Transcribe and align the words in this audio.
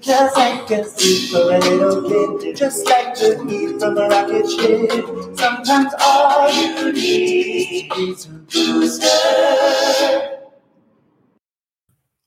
Just 0.00 0.34
like 0.34 0.70
a 0.70 0.82
seed 0.82 1.30
from 1.30 1.42
a 1.42 1.58
little 1.58 2.38
kid, 2.38 2.56
just 2.56 2.86
like 2.86 3.14
the 3.16 3.44
heat 3.46 3.78
from 3.78 3.98
a 3.98 4.08
rocket 4.08 4.48
ship. 4.50 5.04
Sometimes 5.36 5.92
all 6.00 6.50
you 6.50 6.90
need 6.90 7.92
is 7.98 8.24
a 8.24 8.28
booster. 8.30 9.08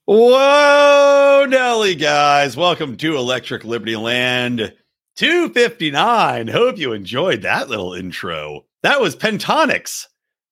Whoa, 0.05 1.48
Nelly, 1.50 1.95
guys. 1.95 2.55
Welcome 2.55 2.95
to 2.98 3.17
Electric 3.17 3.64
Liberty 3.64 3.95
Land 3.95 4.76
259. 5.16 6.50
Hope 6.50 6.78
you 6.78 6.94
enjoyed 6.94 7.42
that 7.42 7.70
little 7.70 7.95
intro. 7.95 8.66
That 8.84 9.02
was 9.02 9.16
Pentatonix, 9.16 10.05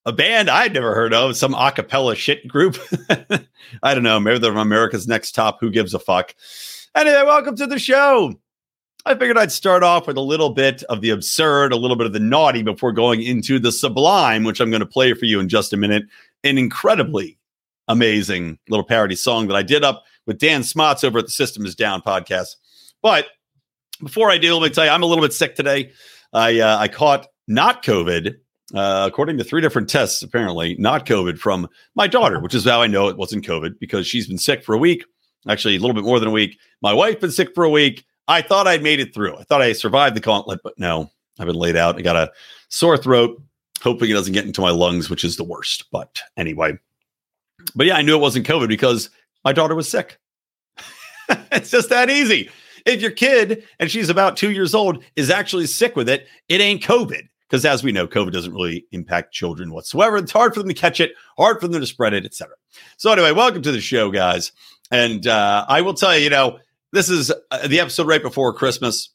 a 0.04 0.12
band 0.12 0.50
I'd 0.50 0.74
never 0.74 0.92
heard 0.92 1.14
of, 1.14 1.36
some 1.36 1.54
acapella 1.54 2.16
shit 2.16 2.48
group. 2.48 2.78
I 3.80 3.94
don't 3.94 4.02
know. 4.02 4.18
Maybe 4.18 4.40
they're 4.40 4.56
America's 4.56 5.06
Next 5.06 5.36
Top. 5.36 5.58
Who 5.60 5.70
gives 5.70 5.94
a 5.94 6.00
fuck? 6.00 6.34
Anyway, 6.94 7.22
welcome 7.24 7.56
to 7.56 7.66
the 7.66 7.78
show. 7.78 8.34
I 9.06 9.14
figured 9.14 9.38
I'd 9.38 9.50
start 9.50 9.82
off 9.82 10.06
with 10.06 10.18
a 10.18 10.22
little 10.22 10.50
bit 10.50 10.82
of 10.84 11.00
the 11.00 11.08
absurd, 11.08 11.72
a 11.72 11.76
little 11.76 11.96
bit 11.96 12.06
of 12.06 12.12
the 12.12 12.20
naughty 12.20 12.62
before 12.62 12.92
going 12.92 13.22
into 13.22 13.58
the 13.58 13.72
sublime, 13.72 14.44
which 14.44 14.60
I'm 14.60 14.70
going 14.70 14.80
to 14.80 14.86
play 14.86 15.14
for 15.14 15.24
you 15.24 15.40
in 15.40 15.48
just 15.48 15.72
a 15.72 15.78
minute. 15.78 16.04
An 16.44 16.58
incredibly 16.58 17.38
amazing 17.88 18.58
little 18.68 18.84
parody 18.84 19.16
song 19.16 19.48
that 19.48 19.56
I 19.56 19.62
did 19.62 19.84
up 19.84 20.04
with 20.26 20.36
Dan 20.36 20.62
Smots 20.62 21.02
over 21.02 21.18
at 21.18 21.24
the 21.24 21.30
System 21.30 21.64
is 21.64 21.74
Down 21.74 22.02
podcast. 22.02 22.56
But 23.00 23.28
before 24.02 24.30
I 24.30 24.36
do, 24.36 24.54
let 24.54 24.68
me 24.68 24.74
tell 24.74 24.84
you, 24.84 24.90
I'm 24.90 25.02
a 25.02 25.06
little 25.06 25.24
bit 25.24 25.32
sick 25.32 25.54
today. 25.54 25.92
I 26.34 26.60
uh, 26.60 26.76
I 26.76 26.88
caught 26.88 27.26
not 27.48 27.82
COVID, 27.82 28.36
uh, 28.74 29.04
according 29.10 29.38
to 29.38 29.44
three 29.44 29.62
different 29.62 29.88
tests, 29.88 30.22
apparently 30.22 30.76
not 30.78 31.06
COVID 31.06 31.38
from 31.38 31.68
my 31.94 32.06
daughter, 32.06 32.38
which 32.38 32.54
is 32.54 32.66
how 32.66 32.82
I 32.82 32.86
know 32.86 33.08
it 33.08 33.16
wasn't 33.16 33.46
COVID 33.46 33.78
because 33.80 34.06
she's 34.06 34.28
been 34.28 34.38
sick 34.38 34.62
for 34.62 34.74
a 34.74 34.78
week, 34.78 35.04
actually 35.48 35.76
a 35.76 35.80
little 35.80 35.94
bit 35.94 36.04
more 36.04 36.18
than 36.18 36.28
a 36.28 36.32
week. 36.32 36.58
My 36.80 36.92
wife 36.92 37.20
been 37.20 37.30
sick 37.30 37.54
for 37.54 37.64
a 37.64 37.70
week. 37.70 38.04
I 38.28 38.42
thought 38.42 38.66
I'd 38.66 38.82
made 38.82 39.00
it 39.00 39.12
through. 39.12 39.36
I 39.36 39.44
thought 39.44 39.62
I 39.62 39.72
survived 39.72 40.16
the 40.16 40.20
gauntlet, 40.20 40.60
but 40.62 40.78
no, 40.78 41.10
I've 41.38 41.46
been 41.46 41.56
laid 41.56 41.76
out. 41.76 41.98
I 41.98 42.02
got 42.02 42.16
a 42.16 42.32
sore 42.68 42.96
throat, 42.96 43.40
hoping 43.80 44.10
it 44.10 44.14
doesn't 44.14 44.32
get 44.32 44.46
into 44.46 44.60
my 44.60 44.70
lungs, 44.70 45.10
which 45.10 45.24
is 45.24 45.36
the 45.36 45.44
worst. 45.44 45.84
But 45.90 46.20
anyway, 46.36 46.78
but 47.74 47.86
yeah, 47.86 47.96
I 47.96 48.02
knew 48.02 48.16
it 48.16 48.20
wasn't 48.20 48.46
COVID 48.46 48.68
because 48.68 49.10
my 49.44 49.52
daughter 49.52 49.74
was 49.74 49.88
sick. 49.88 50.18
it's 51.52 51.70
just 51.70 51.88
that 51.90 52.10
easy. 52.10 52.50
If 52.84 53.00
your 53.00 53.10
kid, 53.10 53.64
and 53.78 53.90
she's 53.90 54.08
about 54.08 54.36
two 54.36 54.50
years 54.50 54.74
old, 54.74 55.02
is 55.16 55.30
actually 55.30 55.66
sick 55.66 55.94
with 55.96 56.08
it, 56.08 56.26
it 56.48 56.60
ain't 56.60 56.82
COVID. 56.82 57.28
Because 57.48 57.66
as 57.66 57.84
we 57.84 57.92
know, 57.92 58.08
COVID 58.08 58.32
doesn't 58.32 58.54
really 58.54 58.86
impact 58.92 59.34
children 59.34 59.72
whatsoever. 59.72 60.16
It's 60.16 60.32
hard 60.32 60.54
for 60.54 60.60
them 60.60 60.68
to 60.68 60.74
catch 60.74 61.00
it, 61.00 61.12
hard 61.36 61.60
for 61.60 61.68
them 61.68 61.82
to 61.82 61.86
spread 61.86 62.14
it, 62.14 62.24
etc. 62.24 62.54
So 62.96 63.12
anyway, 63.12 63.32
welcome 63.32 63.60
to 63.60 63.72
the 63.72 63.80
show, 63.80 64.10
guys. 64.10 64.52
And 64.92 65.26
uh, 65.26 65.64
I 65.68 65.80
will 65.80 65.94
tell 65.94 66.16
you, 66.16 66.24
you 66.24 66.30
know, 66.30 66.58
this 66.92 67.08
is 67.08 67.32
uh, 67.50 67.66
the 67.66 67.80
episode 67.80 68.06
right 68.06 68.22
before 68.22 68.52
Christmas. 68.52 69.08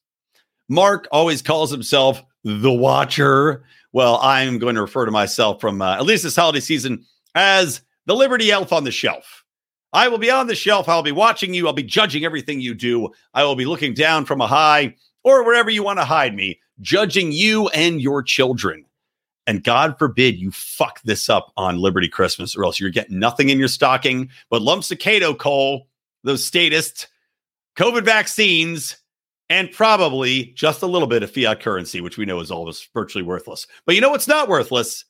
Marc 0.67 1.07
always 1.11 1.43
calls 1.43 1.69
himself 1.71 2.21
the 2.43 2.73
Watcher. 2.73 3.63
Well, 3.93 4.19
I'm 4.21 4.57
going 4.57 4.75
to 4.75 4.81
refer 4.81 5.05
to 5.05 5.11
myself 5.11 5.61
from 5.61 5.81
uh, 5.81 5.95
at 5.95 6.03
least 6.03 6.23
this 6.23 6.35
holiday 6.35 6.59
season 6.59 7.05
as 7.35 7.81
the 8.07 8.15
Liberty 8.15 8.51
Elf 8.51 8.73
on 8.73 8.83
the 8.83 8.91
shelf. 8.91 9.45
I 9.93 10.07
will 10.07 10.17
be 10.17 10.31
on 10.31 10.47
the 10.47 10.55
shelf. 10.55 10.89
I'll 10.89 11.03
be 11.03 11.11
watching 11.11 11.53
you. 11.53 11.67
I'll 11.67 11.73
be 11.73 11.83
judging 11.83 12.25
everything 12.25 12.59
you 12.59 12.73
do. 12.73 13.09
I 13.33 13.43
will 13.43 13.55
be 13.55 13.65
looking 13.65 13.93
down 13.93 14.25
from 14.25 14.41
a 14.41 14.47
high 14.47 14.95
or 15.23 15.43
wherever 15.43 15.69
you 15.69 15.83
want 15.83 15.99
to 15.99 16.05
hide 16.05 16.35
me, 16.35 16.59
judging 16.81 17.31
you 17.31 17.67
and 17.69 18.01
your 18.01 18.23
children. 18.23 18.83
And 19.47 19.63
God 19.63 19.97
forbid 19.97 20.37
you 20.37 20.51
fuck 20.51 21.01
this 21.03 21.29
up 21.29 21.53
on 21.55 21.79
Liberty 21.79 22.09
Christmas, 22.09 22.55
or 22.55 22.65
else 22.65 22.79
you're 22.79 22.89
getting 22.89 23.17
nothing 23.17 23.49
in 23.49 23.57
your 23.57 23.69
stocking 23.69 24.29
but 24.49 24.61
lumps 24.61 24.91
of 24.91 24.99
Cato 24.99 25.33
coal, 25.33 25.87
those 26.23 26.45
statists, 26.45 27.07
COVID 27.77 28.03
vaccines, 28.03 28.97
and 29.49 29.71
probably 29.71 30.51
just 30.55 30.81
a 30.81 30.87
little 30.87 31.07
bit 31.07 31.23
of 31.23 31.31
fiat 31.31 31.61
currency, 31.61 32.01
which 32.01 32.17
we 32.17 32.25
know 32.25 32.41
is 32.41 32.51
almost 32.51 32.89
virtually 32.93 33.23
worthless. 33.23 33.65
But 33.85 33.95
you 33.95 34.01
know 34.01 34.09
what's 34.09 34.27
not 34.27 34.49
worthless? 34.49 35.05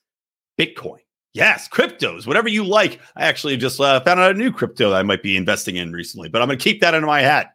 Bitcoin. 0.56 0.98
Yes, 1.34 1.68
cryptos, 1.68 2.26
whatever 2.26 2.48
you 2.48 2.64
like. 2.64 3.00
I 3.16 3.26
actually 3.26 3.56
just 3.56 3.80
uh, 3.80 4.00
found 4.00 4.20
out 4.20 4.34
a 4.34 4.38
new 4.38 4.52
crypto 4.52 4.90
that 4.90 4.96
I 4.96 5.02
might 5.02 5.22
be 5.22 5.36
investing 5.36 5.76
in 5.76 5.92
recently, 5.92 6.28
but 6.28 6.40
I'm 6.40 6.48
going 6.48 6.58
to 6.58 6.62
keep 6.62 6.80
that 6.80 6.94
under 6.94 7.06
my 7.06 7.20
hat. 7.20 7.54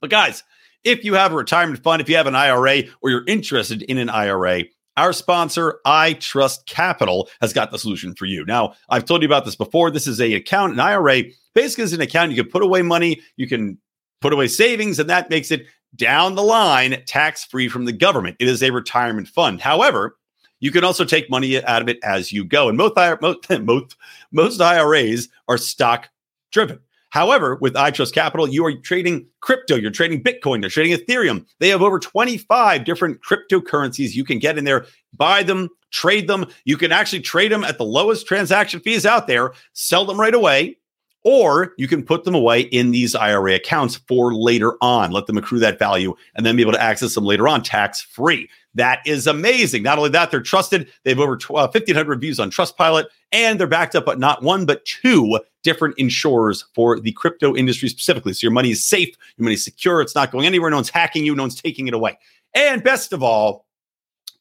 But 0.00 0.10
guys, 0.10 0.42
if 0.84 1.04
you 1.04 1.14
have 1.14 1.32
a 1.32 1.36
retirement 1.36 1.82
fund, 1.82 2.02
if 2.02 2.08
you 2.08 2.16
have 2.16 2.26
an 2.26 2.36
IRA, 2.36 2.82
or 3.00 3.10
you're 3.10 3.26
interested 3.26 3.82
in 3.82 3.98
an 3.98 4.10
IRA, 4.10 4.64
our 4.98 5.12
sponsor, 5.12 5.80
iTrust 5.86 6.66
Capital, 6.66 7.28
has 7.40 7.52
got 7.52 7.70
the 7.70 7.78
solution 7.78 8.14
for 8.14 8.26
you. 8.26 8.44
Now, 8.44 8.74
I've 8.90 9.04
told 9.04 9.22
you 9.22 9.28
about 9.28 9.44
this 9.44 9.56
before. 9.56 9.90
This 9.90 10.06
is 10.06 10.20
a 10.20 10.34
account, 10.34 10.72
an 10.74 10.80
IRA, 10.80 11.22
basically 11.54 11.84
is 11.84 11.92
an 11.92 12.00
account 12.00 12.32
you 12.32 12.42
can 12.42 12.50
put 12.50 12.62
away 12.62 12.82
money, 12.82 13.22
you 13.36 13.46
can 13.46 13.78
put 14.20 14.32
away 14.32 14.48
savings, 14.48 14.98
and 14.98 15.08
that 15.08 15.30
makes 15.30 15.50
it 15.50 15.66
down 15.96 16.34
the 16.34 16.42
line 16.42 17.02
tax 17.06 17.44
free 17.44 17.68
from 17.68 17.84
the 17.84 17.92
government. 17.92 18.36
It 18.40 18.48
is 18.48 18.62
a 18.62 18.70
retirement 18.70 19.28
fund. 19.28 19.60
However, 19.60 20.16
you 20.60 20.72
can 20.72 20.84
also 20.84 21.04
take 21.04 21.30
money 21.30 21.62
out 21.64 21.82
of 21.82 21.88
it 21.88 21.98
as 22.02 22.32
you 22.32 22.44
go. 22.44 22.68
And 22.68 22.76
most 22.76 22.96
most 23.22 23.48
most, 23.60 23.96
most 24.32 24.60
IRAs 24.60 25.28
are 25.46 25.58
stock 25.58 26.08
driven. 26.50 26.80
However, 27.10 27.56
with 27.60 27.74
iTrust 27.74 28.12
Capital, 28.12 28.48
you 28.48 28.64
are 28.66 28.74
trading 28.74 29.26
crypto, 29.40 29.76
you're 29.76 29.90
trading 29.90 30.22
Bitcoin, 30.22 30.60
you're 30.60 30.70
trading 30.70 30.96
Ethereum. 30.96 31.46
They 31.58 31.68
have 31.70 31.82
over 31.82 31.98
25 31.98 32.84
different 32.84 33.20
cryptocurrencies 33.22 34.14
you 34.14 34.24
can 34.24 34.38
get 34.38 34.58
in 34.58 34.64
there, 34.64 34.86
buy 35.16 35.42
them, 35.42 35.70
trade 35.90 36.28
them. 36.28 36.46
You 36.64 36.76
can 36.76 36.92
actually 36.92 37.20
trade 37.20 37.50
them 37.50 37.64
at 37.64 37.78
the 37.78 37.84
lowest 37.84 38.26
transaction 38.26 38.80
fees 38.80 39.06
out 39.06 39.26
there, 39.26 39.52
sell 39.72 40.04
them 40.04 40.20
right 40.20 40.34
away, 40.34 40.76
or 41.24 41.74
you 41.78 41.88
can 41.88 42.04
put 42.04 42.24
them 42.24 42.34
away 42.34 42.60
in 42.60 42.90
these 42.90 43.14
IRA 43.14 43.54
accounts 43.54 43.96
for 44.06 44.34
later 44.34 44.76
on. 44.80 45.10
Let 45.10 45.26
them 45.26 45.38
accrue 45.38 45.58
that 45.60 45.78
value 45.78 46.14
and 46.34 46.44
then 46.44 46.56
be 46.56 46.62
able 46.62 46.72
to 46.72 46.82
access 46.82 47.14
them 47.14 47.24
later 47.24 47.48
on 47.48 47.62
tax 47.62 48.00
free. 48.00 48.48
That 48.78 49.00
is 49.04 49.26
amazing. 49.26 49.82
Not 49.82 49.98
only 49.98 50.10
that, 50.10 50.30
they're 50.30 50.40
trusted. 50.40 50.88
They 51.02 51.10
have 51.10 51.18
over 51.18 51.32
1,500 51.32 51.98
uh, 51.98 52.04
reviews 52.08 52.38
on 52.38 52.48
Trustpilot, 52.48 53.06
and 53.32 53.58
they're 53.58 53.66
backed 53.66 53.96
up 53.96 54.06
by 54.06 54.14
not 54.14 54.44
one, 54.44 54.66
but 54.66 54.84
two 54.84 55.40
different 55.64 55.98
insurers 55.98 56.64
for 56.76 57.00
the 57.00 57.10
crypto 57.10 57.56
industry 57.56 57.88
specifically. 57.88 58.32
So 58.34 58.44
your 58.44 58.52
money 58.52 58.70
is 58.70 58.86
safe, 58.86 59.08
your 59.36 59.42
money 59.42 59.54
is 59.54 59.64
secure, 59.64 60.00
it's 60.00 60.14
not 60.14 60.30
going 60.30 60.46
anywhere, 60.46 60.70
no 60.70 60.76
one's 60.76 60.90
hacking 60.90 61.26
you, 61.26 61.34
no 61.34 61.42
one's 61.42 61.60
taking 61.60 61.88
it 61.88 61.94
away. 61.94 62.16
And 62.54 62.84
best 62.84 63.12
of 63.12 63.20
all, 63.20 63.66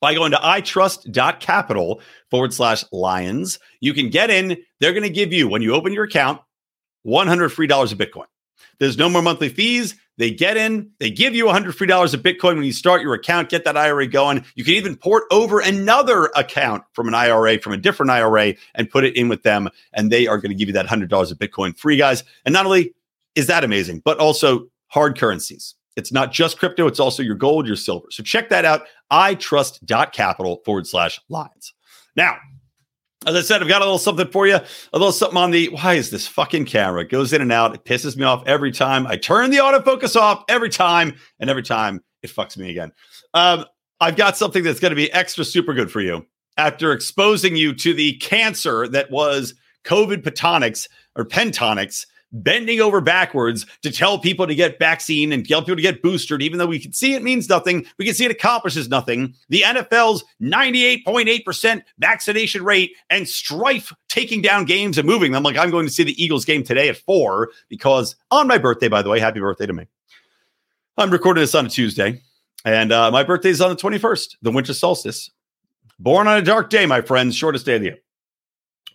by 0.01 0.13
going 0.13 0.29
to 0.29 0.37
itrust.capital 0.37 1.99
forward 2.29 2.53
slash 2.53 2.85
lions, 2.91 3.57
you 3.79 3.91
can 3.95 4.11
get 4.11 4.29
in. 4.29 4.55
They're 4.79 4.93
going 4.93 5.01
to 5.01 5.09
give 5.09 5.33
you, 5.33 5.47
when 5.47 5.63
you 5.63 5.73
open 5.73 5.93
your 5.93 6.03
account, 6.03 6.39
100 7.01 7.49
free 7.49 7.65
dollars 7.65 7.91
of 7.91 7.97
Bitcoin. 7.97 8.27
There's 8.77 8.99
no 8.99 9.09
more 9.09 9.23
monthly 9.23 9.49
fees. 9.49 9.95
They 10.17 10.31
get 10.31 10.57
in, 10.57 10.91
they 11.00 11.11
give 11.11 11.35
you 11.35 11.45
100 11.45 11.75
free 11.75 11.88
dollars 11.88 12.13
of 12.13 12.22
Bitcoin 12.22 12.55
when 12.55 12.63
you 12.63 12.73
start 12.73 13.01
your 13.01 13.13
account, 13.13 13.50
get 13.50 13.66
that 13.66 13.78
IRA 13.78 14.07
going. 14.07 14.44
You 14.55 14.63
can 14.63 14.73
even 14.73 14.95
port 14.95 15.25
over 15.31 15.59
another 15.59 16.31
account 16.35 16.83
from 16.94 17.07
an 17.07 17.13
IRA, 17.13 17.59
from 17.59 17.73
a 17.73 17.78
different 17.78 18.11
IRA, 18.11 18.56
and 18.73 18.89
put 18.89 19.03
it 19.03 19.16
in 19.16 19.29
with 19.29 19.44
them. 19.44 19.69
And 19.94 20.11
they 20.11 20.25
are 20.25 20.38
going 20.38 20.50
to 20.50 20.56
give 20.56 20.69
you 20.69 20.73
that 20.73 20.88
$100 20.88 21.31
of 21.31 21.38
Bitcoin 21.38 21.77
free, 21.77 21.97
guys. 21.97 22.23
And 22.45 22.53
not 22.53 22.65
only 22.65 22.94
is 23.36 23.47
that 23.47 23.63
amazing, 23.63 24.01
but 24.03 24.18
also 24.18 24.68
hard 24.88 25.18
currencies. 25.18 25.75
It's 25.95 26.12
not 26.12 26.31
just 26.31 26.59
crypto, 26.59 26.88
it's 26.88 27.00
also 27.00 27.24
your 27.24 27.36
gold, 27.36 27.68
your 27.68 27.75
silver. 27.75 28.07
So 28.12 28.24
check 28.24 28.50
that 28.50 28.65
out. 28.65 28.83
itrust.capital 29.12 30.62
forward 30.63 30.88
slash 30.88 31.19
lions. 31.30 31.74
Now, 32.15 32.38
as 33.25 33.35
I 33.35 33.41
said, 33.41 33.61
I've 33.61 33.67
got 33.67 33.81
a 33.81 33.85
little 33.85 33.97
something 33.97 34.27
for 34.27 34.45
you. 34.45 34.55
A 34.55 34.63
little 34.93 35.11
something 35.11 35.37
on 35.37 35.51
the 35.51 35.67
why 35.69 35.95
is 35.95 36.11
this 36.11 36.27
fucking 36.27 36.65
camera? 36.65 37.01
It 37.01 37.09
goes 37.09 37.33
in 37.33 37.41
and 37.41 37.51
out. 37.51 37.73
It 37.73 37.83
pisses 37.83 38.15
me 38.15 38.23
off 38.23 38.43
every 38.45 38.71
time. 38.71 39.07
I 39.07 39.17
turn 39.17 39.49
the 39.49 39.57
autofocus 39.57 40.15
off 40.15 40.43
every 40.47 40.69
time, 40.69 41.15
and 41.39 41.49
every 41.49 41.63
time 41.63 42.03
it 42.21 42.29
fucks 42.29 42.57
me 42.57 42.69
again. 42.69 42.91
Um, 43.33 43.65
I've 43.99 44.15
got 44.15 44.37
something 44.37 44.63
that's 44.63 44.79
going 44.79 44.91
to 44.91 44.95
be 44.95 45.11
extra 45.11 45.43
super 45.43 45.73
good 45.73 45.91
for 45.91 46.01
you 46.01 46.25
after 46.57 46.91
exposing 46.91 47.55
you 47.55 47.73
to 47.73 47.93
the 47.93 48.13
cancer 48.17 48.87
that 48.87 49.09
was 49.09 49.55
COVID 49.85 50.21
petonics 50.21 50.87
or 51.15 51.25
pentonics 51.25 52.05
bending 52.31 52.81
over 52.81 53.01
backwards 53.01 53.65
to 53.81 53.91
tell 53.91 54.19
people 54.19 54.47
to 54.47 54.56
get 54.56 54.79
vaccine 54.79 55.31
and 55.31 55.47
tell 55.47 55.62
people 55.62 55.77
to 55.77 55.81
get 55.81 56.01
boosted, 56.01 56.41
even 56.41 56.57
though 56.57 56.68
we 56.68 56.79
can 56.79 56.94
see 56.94 57.13
it 57.13 57.24
means 57.24 57.50
nothing. 57.50 57.85
We 57.97 58.06
can 58.06 58.13
see 58.13 58.25
it 58.25 58.31
accomplishes 58.31 58.89
nothing. 58.89 59.33
The 59.50 59.62
NFL's 59.62 60.24
98.8% 60.41 61.83
vaccination 62.00 62.63
rate 62.63 62.95
and 63.09 63.27
strife 63.27 63.94
taking 64.09 64.41
down 64.41 64.65
games 64.65 64.97
and 64.97 65.07
moving 65.07 65.31
them. 65.31 65.44
Like 65.44 65.57
I'm 65.57 65.71
going 65.71 65.85
to 65.85 65.91
see 65.91 66.03
the 66.03 66.21
Eagles 66.21 66.45
game 66.45 66.63
today 66.63 66.89
at 66.89 66.97
four 66.97 67.50
because 67.69 68.15
on 68.31 68.47
my 68.47 68.57
birthday, 68.57 68.88
by 68.88 69.01
the 69.01 69.09
way, 69.09 69.19
happy 69.19 69.39
birthday 69.39 69.65
to 69.65 69.74
me. 69.74 69.88
I'm 70.97 71.12
recording 71.12 71.41
this 71.41 71.53
on 71.53 71.68
a 71.68 71.69
Tuesday, 71.69 72.21
and 72.65 72.91
uh, 72.91 73.12
my 73.12 73.24
birthday 73.24 73.50
is 73.50 73.62
on 73.62 73.69
the 73.69 73.75
21st, 73.75 74.38
the 74.41 74.50
winter 74.50 74.74
solstice. 74.74 75.29
Born 76.00 76.27
on 76.27 76.38
a 76.38 76.41
dark 76.41 76.71
day, 76.71 76.88
my 76.88 77.01
friends, 77.01 77.35
shortest 77.35 77.68
day 77.68 77.75
of 77.75 77.81
the 77.81 77.88
year. 77.88 77.97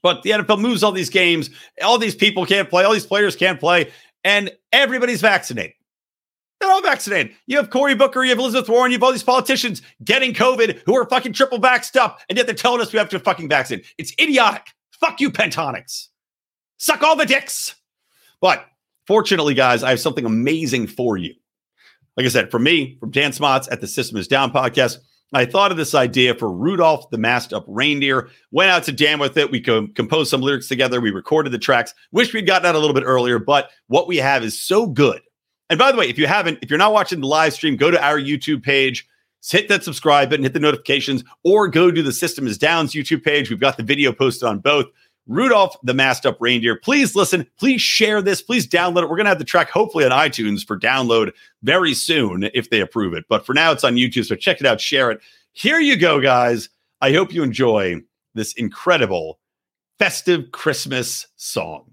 But 0.02 0.22
the 0.22 0.31
NFL 0.31 0.60
moves 0.60 0.82
all 0.82 0.93
these 0.93 1.10
games. 1.10 1.50
All 1.82 1.99
these 1.99 2.14
people 2.14 2.44
can't 2.44 2.69
play. 2.69 2.84
All 2.84 2.93
these 2.93 3.06
players 3.06 3.37
can't 3.37 3.60
play. 3.60 3.90
And 4.25 4.50
everybody's 4.72 5.20
vaccinated. 5.20 5.75
They're 6.62 6.70
all 6.70 6.82
vaccinated. 6.82 7.34
You 7.46 7.56
have 7.56 7.70
Cory 7.70 7.96
Booker, 7.96 8.22
you 8.22 8.31
have 8.31 8.38
Elizabeth 8.38 8.69
Warren, 8.69 8.93
you 8.93 8.96
have 8.96 9.02
all 9.02 9.10
these 9.10 9.25
politicians 9.25 9.82
getting 10.04 10.32
COVID 10.32 10.82
who 10.87 10.96
are 10.96 11.08
fucking 11.08 11.32
triple 11.32 11.58
vaxxed 11.58 11.96
up, 11.96 12.20
and 12.28 12.38
yet 12.38 12.46
they're 12.46 12.54
telling 12.54 12.81
us 12.81 12.93
we 12.93 13.00
have 13.00 13.08
to 13.08 13.19
fucking 13.19 13.49
vaccinate. 13.49 13.84
It's 13.99 14.12
idiotic. 14.20 14.69
Fuck 14.93 15.20
you, 15.20 15.28
Pentatonix. 15.28 16.06
Suck 16.76 17.02
all 17.02 17.16
the 17.16 17.26
dicks. 17.26 17.75
But 18.40 18.64
fortunately, 19.08 19.55
guys, 19.55 19.82
I 19.82 19.90
have 19.90 19.98
something 19.98 20.25
amazing 20.25 20.87
for 20.87 21.16
you. 21.16 21.34
Like 22.16 22.26
I 22.26 22.28
said, 22.28 22.52
for 22.52 22.60
me, 22.60 22.96
from 23.00 23.10
Dan 23.10 23.32
Smots 23.32 23.69
at 23.72 23.81
the 23.81 23.88
System 23.88 24.16
is 24.16 24.28
Down 24.28 24.52
podcast, 24.52 24.98
I 25.32 25.46
thought 25.46 25.70
of 25.70 25.76
this 25.76 25.94
idea 25.94 26.34
for 26.34 26.50
Rudolph 26.52 27.08
the 27.11 27.19
Masked 27.19 27.52
Up 27.52 27.64
Reindeer. 27.67 28.29
Went 28.50 28.70
out 28.70 28.84
to 28.84 28.93
Dan 28.93 29.19
with 29.19 29.37
it. 29.37 29.50
We 29.50 29.61
co- 29.61 29.88
composed 29.88 30.31
some 30.31 30.43
lyrics 30.43 30.69
together. 30.69 31.00
We 31.00 31.11
recorded 31.11 31.52
the 31.52 31.58
tracks. 31.58 31.94
Wish 32.12 32.34
we'd 32.34 32.46
gotten 32.46 32.67
out 32.67 32.75
a 32.75 32.79
little 32.79 32.94
bit 32.94 33.05
earlier, 33.05 33.38
but 33.38 33.70
what 33.87 34.06
we 34.06 34.19
have 34.19 34.44
is 34.44 34.61
so 34.61 34.87
good. 34.87 35.23
And 35.70 35.79
by 35.79 35.90
the 35.90 35.96
way, 35.96 36.08
if 36.08 36.19
you 36.19 36.26
haven't, 36.26 36.58
if 36.61 36.69
you're 36.69 36.79
not 36.79 36.93
watching 36.93 37.20
the 37.20 37.26
live 37.26 37.55
stream, 37.55 37.76
go 37.76 37.90
to 37.90 38.05
our 38.05 38.19
YouTube 38.19 38.62
page, 38.62 39.08
hit 39.50 39.69
that 39.69 39.82
subscribe 39.82 40.29
button, 40.29 40.43
hit 40.43 40.52
the 40.52 40.61
notifications, 40.61 41.25
or 41.44 41.67
go 41.67 41.90
to 41.90 42.02
the 42.02 42.12
System 42.12 42.46
is 42.46 42.58
Down's 42.58 42.93
YouTube 42.93 43.25
page. 43.25 43.49
We've 43.49 43.58
got 43.58 43.79
the 43.79 43.82
video 43.82 44.12
posted 44.12 44.46
on 44.49 44.58
both. 44.58 44.87
Rudolph 45.26 45.76
the 45.82 45.94
Masked 45.94 46.26
Up 46.26 46.36
Reindeer. 46.40 46.76
Please 46.76 47.14
listen. 47.14 47.46
Please 47.58 47.80
share 47.80 48.20
this. 48.20 48.42
Please 48.42 48.66
download 48.66 49.02
it. 49.02 49.10
We're 49.10 49.16
going 49.16 49.24
to 49.24 49.30
have 49.30 49.38
the 49.38 49.44
track 49.44 49.70
hopefully 49.70 50.04
on 50.04 50.10
iTunes 50.10 50.66
for 50.66 50.78
download 50.78 51.32
very 51.62 51.94
soon 51.94 52.50
if 52.54 52.70
they 52.70 52.80
approve 52.80 53.14
it. 53.14 53.24
But 53.28 53.46
for 53.46 53.54
now, 53.54 53.72
it's 53.72 53.84
on 53.84 53.94
YouTube. 53.94 54.26
So 54.26 54.34
check 54.34 54.60
it 54.60 54.66
out, 54.66 54.80
share 54.80 55.10
it. 55.10 55.20
Here 55.52 55.78
you 55.78 55.96
go, 55.96 56.20
guys. 56.20 56.69
I 57.00 57.12
hope 57.12 57.32
you 57.32 57.42
enjoy 57.42 57.96
this 58.34 58.52
incredible 58.54 59.38
festive 59.98 60.50
Christmas 60.52 61.26
song. 61.36 61.92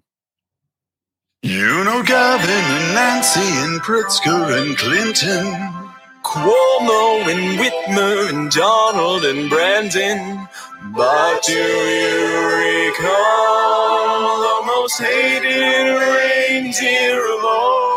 You 1.41 1.83
know 1.85 2.03
Gavin 2.03 2.49
and 2.49 2.93
Nancy 2.95 3.39
and 3.39 3.79
Pritzker 3.79 4.61
and 4.61 4.77
Clinton, 4.77 5.78
Cuomo 6.29 7.25
and 7.27 7.57
Whitmer 7.57 8.29
and 8.29 8.51
Donald 8.51 9.25
and 9.25 9.49
Brandon. 9.49 10.47
But 10.95 11.41
do 11.41 11.53
you 11.53 12.27
recall 12.85 14.39
the 14.45 14.61
most 14.67 14.99
hated 14.99 15.89
reindeer 15.97 17.17
of 17.33 17.43
all? 17.43 17.89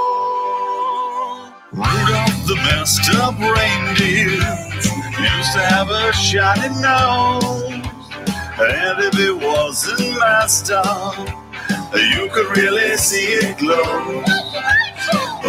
Rudolph 1.72 2.46
the 2.46 2.56
messed 2.56 3.14
up 3.16 3.38
reindeer 3.38 4.30
used 4.30 5.52
to 5.52 5.60
have 5.68 5.90
a 5.90 6.10
shiny 6.14 6.70
nose, 6.80 7.84
and 8.58 8.98
if 8.98 9.18
it 9.18 9.36
wasn't 9.46 10.18
messed 10.18 10.70
up, 10.70 11.18
you 11.94 12.30
could 12.32 12.56
really 12.56 12.96
see 12.96 13.26
it 13.26 13.58
glow. 13.58 14.41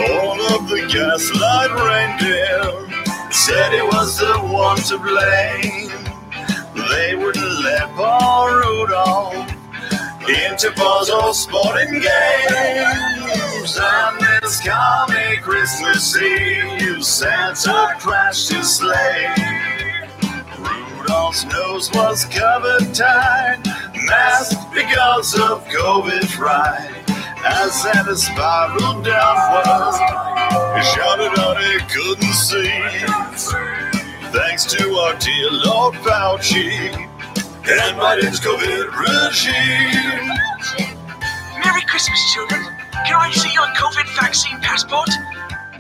All 0.10 0.42
of 0.56 0.68
the 0.70 0.86
gaslight 0.92 1.72
reindeer 1.72 3.32
said 3.32 3.74
it 3.74 3.86
was 3.86 4.18
the 4.18 4.38
one 4.52 4.78
to 4.90 4.98
blame. 4.98 5.92
They 6.90 7.16
wouldn't 7.16 7.64
let 7.64 7.90
poor 7.96 8.62
Rudolph 8.62 9.50
into 10.28 10.72
puzzle 10.72 11.34
sporting 11.34 12.02
games. 12.02 13.78
And 13.80 14.42
this 14.42 14.60
coming 14.62 15.42
Christmas 15.42 16.18
Eve, 16.18 17.04
Santa 17.04 17.96
crashed 18.00 18.52
his 18.52 18.76
sleigh. 18.76 19.34
Rudolph's 21.00 21.46
nose 21.46 21.90
was 21.94 22.26
covered 22.26 22.94
tight, 22.94 23.62
masked 24.08 24.74
because 24.74 25.34
of 25.40 25.66
COVID 25.66 26.26
fright. 26.26 26.93
As 27.46 27.82
Santa 27.82 28.16
spiraled 28.16 29.04
downwards, 29.04 29.98
he 30.76 30.84
shouted 30.96 31.38
out 31.40 31.58
he 31.62 31.78
couldn't 31.92 32.34
see. 32.34 32.70
Thanks 34.32 34.66
to 34.66 34.94
our 34.96 35.16
dear 35.20 35.52
Lord 35.52 35.96
Fauci 35.96 36.94
and 37.66 37.98
my 37.98 38.18
Biden's 38.18 38.40
COVID 38.40 38.96
regime. 38.96 40.28
Merry 41.64 41.82
Christmas, 41.84 42.34
children. 42.34 42.64
Can 43.06 43.16
I 43.16 43.32
see 43.32 43.52
your 43.54 43.68
COVID 43.76 44.08
vaccine 44.16 44.60
passport? 44.60 45.10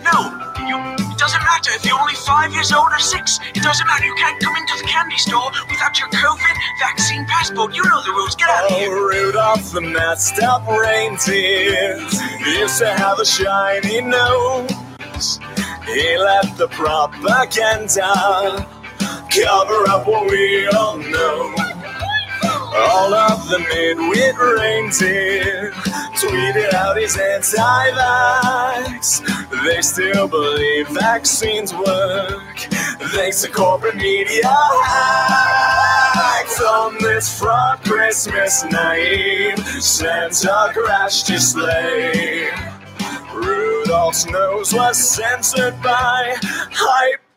No, 0.03 0.53
you. 0.67 1.02
Doesn't 1.23 1.43
matter 1.43 1.71
if 1.71 1.85
you're 1.85 1.97
only 1.97 2.15
five 2.15 2.51
years 2.51 2.73
old 2.73 2.91
or 2.91 2.99
six. 2.99 3.39
It 3.55 3.63
doesn't 3.63 3.87
matter. 3.87 4.03
You 4.03 4.13
can't 4.15 4.37
come 4.43 4.53
into 4.57 4.75
the 4.75 4.83
candy 4.89 5.15
store 5.15 5.51
without 5.69 5.97
your 5.97 6.09
COVID 6.09 6.55
vaccine 6.81 7.25
passport. 7.27 7.73
You 7.73 7.81
know 7.81 8.03
the 8.03 8.11
rules. 8.11 8.35
Get 8.35 8.49
out 8.49 8.69
of 8.69 8.77
here. 8.77 8.89
Oh, 8.91 9.07
Rudolph 9.07 9.71
the 9.71 9.79
messed 9.79 10.43
up 10.43 10.67
reindeer 10.67 11.95
used 12.45 12.77
to 12.79 12.89
have 12.89 13.19
a 13.19 13.25
shiny 13.25 14.01
nose. 14.01 15.39
He 15.87 16.17
let 16.17 16.57
the 16.57 16.67
propaganda 16.67 18.67
cover 19.31 19.89
up 19.91 20.05
what 20.05 20.29
we 20.29 20.67
all 20.75 20.97
know. 20.97 21.55
All 22.75 23.13
of 23.13 23.47
the 23.47 23.59
midwit 23.71 24.37
reindeer 24.37 25.71
tweeted 26.15 26.73
out 26.73 26.97
his 26.97 27.17
anti-vax. 27.17 29.21
They 29.65 29.81
still 29.81 30.27
believe 30.27 30.87
vaccines 30.89 31.73
work. 31.73 32.57
Thanks 33.13 33.41
to 33.41 33.49
corporate 33.49 33.95
media 33.95 34.47
hacks 34.83 36.61
on 36.61 36.97
this 36.99 37.39
front 37.39 37.83
Christmas 37.83 38.63
night. 38.65 39.57
Santa 39.79 40.71
crashed 40.73 41.27
his 41.27 41.51
sleigh. 41.51 42.49
Rudolph's 43.33 44.25
nose 44.27 44.73
was 44.73 44.97
censored 44.97 45.81
by 45.81 46.35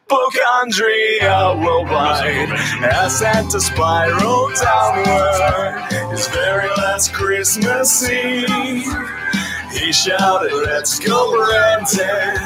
hypochondria 0.09 1.55
worldwide. 1.59 2.51
As 2.83 3.19
Santa 3.19 3.61
spiraled 3.61 4.55
downward, 4.55 6.11
his 6.11 6.29
very 6.29 6.69
last 6.77 7.13
Christmas 7.13 8.09
Eve. 8.09 8.87
He 9.73 9.93
shouted, 9.93 10.53
Let's 10.53 10.99
go, 10.99 11.33
Brandon, 11.37 12.37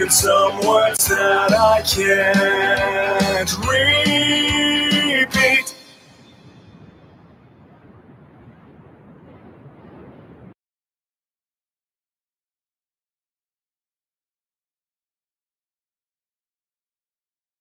in 0.00 0.10
some 0.10 0.66
words 0.66 1.06
that 1.08 1.52
I 1.52 1.82
can't 1.82 3.50
repeat. 5.28 5.73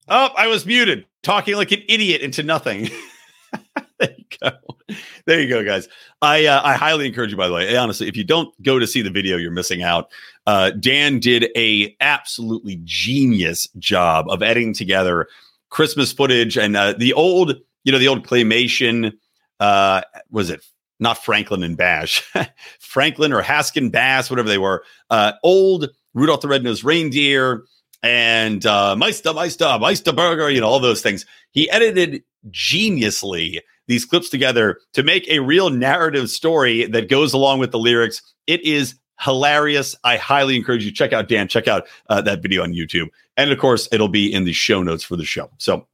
Oh, 0.07 0.29
I 0.35 0.47
was 0.47 0.65
muted, 0.65 1.05
talking 1.21 1.55
like 1.55 1.71
an 1.71 1.83
idiot 1.87 2.21
into 2.21 2.43
nothing. 2.43 2.89
there 3.99 4.15
you 4.17 4.25
go. 4.41 4.51
There 5.25 5.39
you 5.39 5.47
go, 5.47 5.63
guys. 5.63 5.87
I 6.21 6.45
uh, 6.45 6.61
I 6.63 6.75
highly 6.75 7.07
encourage 7.07 7.31
you. 7.31 7.37
By 7.37 7.47
the 7.47 7.53
way, 7.53 7.75
honestly, 7.75 8.07
if 8.07 8.17
you 8.17 8.23
don't 8.23 8.53
go 8.61 8.79
to 8.79 8.87
see 8.87 9.01
the 9.01 9.09
video, 9.09 9.37
you're 9.37 9.51
missing 9.51 9.81
out. 9.81 10.11
Uh, 10.45 10.71
Dan 10.71 11.19
did 11.19 11.49
a 11.55 11.95
absolutely 12.01 12.81
genius 12.83 13.67
job 13.77 14.25
of 14.29 14.43
editing 14.43 14.73
together 14.73 15.27
Christmas 15.69 16.11
footage 16.11 16.57
and 16.57 16.75
uh, 16.75 16.93
the 16.93 17.13
old, 17.13 17.55
you 17.83 17.91
know, 17.91 17.99
the 17.99 18.07
old 18.07 18.27
claymation. 18.27 19.13
Uh, 19.59 20.01
was 20.29 20.49
it 20.49 20.65
not 20.99 21.23
Franklin 21.23 21.63
and 21.63 21.77
Bash, 21.77 22.23
Franklin 22.79 23.33
or 23.33 23.41
Haskin 23.41 23.91
Bass, 23.91 24.29
whatever 24.29 24.49
they 24.49 24.57
were. 24.57 24.83
Uh, 25.09 25.33
old 25.43 25.89
Rudolph 26.13 26.41
the 26.41 26.47
Red-Nosed 26.47 26.83
Reindeer 26.83 27.63
and 28.03 28.65
uh, 28.65 28.95
Meister, 28.95 29.33
Meister, 29.33 29.77
Meister 29.79 30.11
Burger, 30.11 30.49
you 30.49 30.61
know, 30.61 30.67
all 30.67 30.79
those 30.79 31.01
things. 31.01 31.25
He 31.51 31.69
edited 31.69 32.23
geniusly 32.51 33.61
these 33.87 34.05
clips 34.05 34.29
together 34.29 34.79
to 34.93 35.03
make 35.03 35.27
a 35.27 35.39
real 35.39 35.69
narrative 35.69 36.29
story 36.29 36.85
that 36.87 37.09
goes 37.09 37.33
along 37.33 37.59
with 37.59 37.71
the 37.71 37.79
lyrics. 37.79 38.21
It 38.45 38.61
is 38.61 38.95
hilarious. 39.19 39.95
I 40.03 40.17
highly 40.17 40.55
encourage 40.55 40.85
you 40.85 40.91
check 40.91 41.13
out 41.13 41.29
Dan, 41.29 41.47
check 41.47 41.67
out 41.67 41.87
uh, 42.09 42.21
that 42.21 42.41
video 42.41 42.63
on 42.63 42.73
YouTube. 42.73 43.07
And 43.37 43.51
of 43.51 43.57
course, 43.57 43.87
it'll 43.91 44.09
be 44.09 44.31
in 44.31 44.43
the 44.43 44.53
show 44.53 44.83
notes 44.83 45.03
for 45.03 45.15
the 45.15 45.25
show. 45.25 45.49
So 45.57 45.87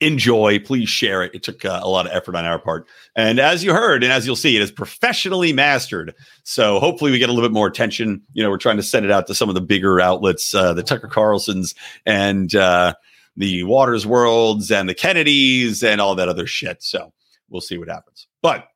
enjoy. 0.00 0.58
Please 0.58 0.88
share 0.88 1.22
it. 1.22 1.34
It 1.34 1.42
took 1.42 1.64
uh, 1.64 1.80
a 1.82 1.88
lot 1.88 2.06
of 2.06 2.12
effort 2.12 2.34
on 2.34 2.44
our 2.44 2.58
part. 2.58 2.86
And 3.16 3.38
as 3.38 3.64
you 3.64 3.72
heard, 3.72 4.04
and 4.04 4.12
as 4.12 4.26
you'll 4.26 4.36
see, 4.36 4.56
it 4.56 4.62
is 4.62 4.70
professionally 4.70 5.52
mastered. 5.52 6.14
So 6.44 6.78
hopefully 6.78 7.10
we 7.10 7.18
get 7.18 7.30
a 7.30 7.32
little 7.32 7.48
bit 7.48 7.54
more 7.54 7.66
attention. 7.66 8.22
You 8.32 8.42
know, 8.42 8.50
we're 8.50 8.58
trying 8.58 8.76
to 8.76 8.82
send 8.82 9.04
it 9.04 9.10
out 9.10 9.26
to 9.28 9.34
some 9.34 9.48
of 9.48 9.54
the 9.54 9.60
bigger 9.60 10.00
outlets, 10.00 10.54
uh, 10.54 10.74
the 10.74 10.82
Tucker 10.82 11.08
Carlsons 11.08 11.74
and 12.04 12.54
uh, 12.54 12.94
the 13.36 13.62
Watters 13.64 14.06
Worlds 14.06 14.70
and 14.70 14.88
the 14.88 14.94
Kennedys 14.94 15.82
and 15.82 16.00
all 16.00 16.14
that 16.16 16.28
other 16.28 16.46
shit. 16.46 16.82
So 16.82 17.12
we'll 17.48 17.60
see 17.60 17.78
what 17.78 17.88
happens. 17.88 18.26
But 18.42 18.68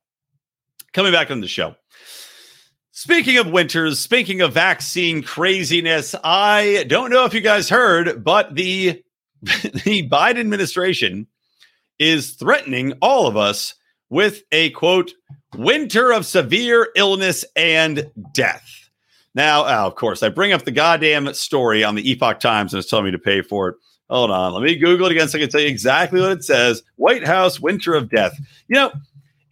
coming 0.93 1.11
back 1.11 1.31
on 1.31 1.41
the 1.41 1.47
show. 1.47 1.75
Speaking 2.95 3.37
of 3.37 3.49
winters, 3.49 3.99
speaking 3.99 4.41
of 4.41 4.53
vaccine 4.53 5.23
craziness, 5.23 6.13
I 6.23 6.85
don't 6.87 7.09
know 7.09 7.25
if 7.25 7.33
you 7.33 7.41
guys 7.41 7.67
heard, 7.67 8.23
but 8.23 8.53
the 8.53 9.03
the 9.83 10.09
Biden 10.09 10.39
administration 10.39 11.27
is 11.99 12.31
threatening 12.31 12.93
all 13.01 13.27
of 13.27 13.35
us 13.35 13.75
with 14.09 14.43
a 14.51 14.69
quote 14.71 15.11
winter 15.55 16.13
of 16.13 16.25
severe 16.25 16.89
illness 16.95 17.43
and 17.55 18.09
death. 18.33 18.89
Now, 19.35 19.65
uh, 19.65 19.87
of 19.87 19.95
course, 19.95 20.23
I 20.23 20.29
bring 20.29 20.53
up 20.53 20.63
the 20.63 20.71
goddamn 20.71 21.33
story 21.33 21.83
on 21.83 21.95
the 21.95 22.09
Epoch 22.09 22.39
Times 22.39 22.73
and 22.73 22.79
it's 22.79 22.89
telling 22.89 23.05
me 23.05 23.11
to 23.11 23.19
pay 23.19 23.41
for 23.41 23.69
it. 23.69 23.75
Hold 24.09 24.31
on, 24.31 24.53
let 24.53 24.63
me 24.63 24.77
Google 24.77 25.07
it 25.07 25.11
again 25.11 25.27
so 25.27 25.37
I 25.37 25.41
can 25.41 25.49
tell 25.49 25.61
you 25.61 25.67
exactly 25.67 26.21
what 26.21 26.31
it 26.31 26.43
says. 26.43 26.83
White 26.95 27.25
House 27.25 27.59
winter 27.59 27.95
of 27.95 28.09
death. 28.09 28.37
You 28.67 28.75
know, 28.75 28.91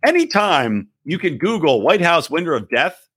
anytime 0.05 0.87
you 1.03 1.17
can 1.17 1.37
Google 1.37 1.81
White 1.81 2.01
House 2.01 2.29
winter 2.29 2.53
of 2.53 2.69
death 2.69 3.09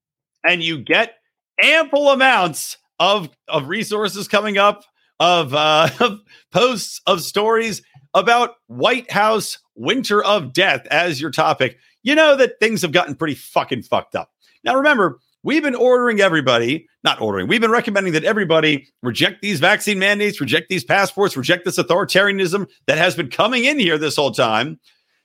and 0.44 0.62
you 0.62 0.78
get 0.78 1.16
ample 1.62 2.10
amounts 2.10 2.78
of 2.98 3.28
of 3.48 3.68
resources 3.68 4.26
coming 4.26 4.58
up 4.58 4.84
of 5.20 5.54
uh 5.54 5.88
posts 6.52 7.00
of 7.06 7.20
stories 7.20 7.82
about 8.14 8.56
White 8.66 9.10
House 9.10 9.58
winter 9.74 10.22
of 10.24 10.52
death 10.52 10.86
as 10.86 11.20
your 11.20 11.30
topic, 11.30 11.78
you 12.02 12.14
know 12.14 12.36
that 12.36 12.60
things 12.60 12.82
have 12.82 12.92
gotten 12.92 13.14
pretty 13.14 13.34
fucking 13.34 13.82
fucked 13.82 14.14
up. 14.14 14.30
Now 14.62 14.76
remember, 14.76 15.18
we've 15.42 15.62
been 15.62 15.74
ordering 15.74 16.20
everybody, 16.20 16.86
not 17.02 17.20
ordering, 17.20 17.48
we've 17.48 17.60
been 17.60 17.70
recommending 17.70 18.12
that 18.12 18.24
everybody 18.24 18.86
reject 19.02 19.42
these 19.42 19.60
vaccine 19.60 19.98
mandates, 19.98 20.40
reject 20.40 20.68
these 20.68 20.84
passports, 20.84 21.36
reject 21.36 21.64
this 21.64 21.78
authoritarianism 21.78 22.68
that 22.86 22.98
has 22.98 23.16
been 23.16 23.30
coming 23.30 23.64
in 23.64 23.78
here 23.78 23.98
this 23.98 24.16
whole 24.16 24.32
time 24.32 24.78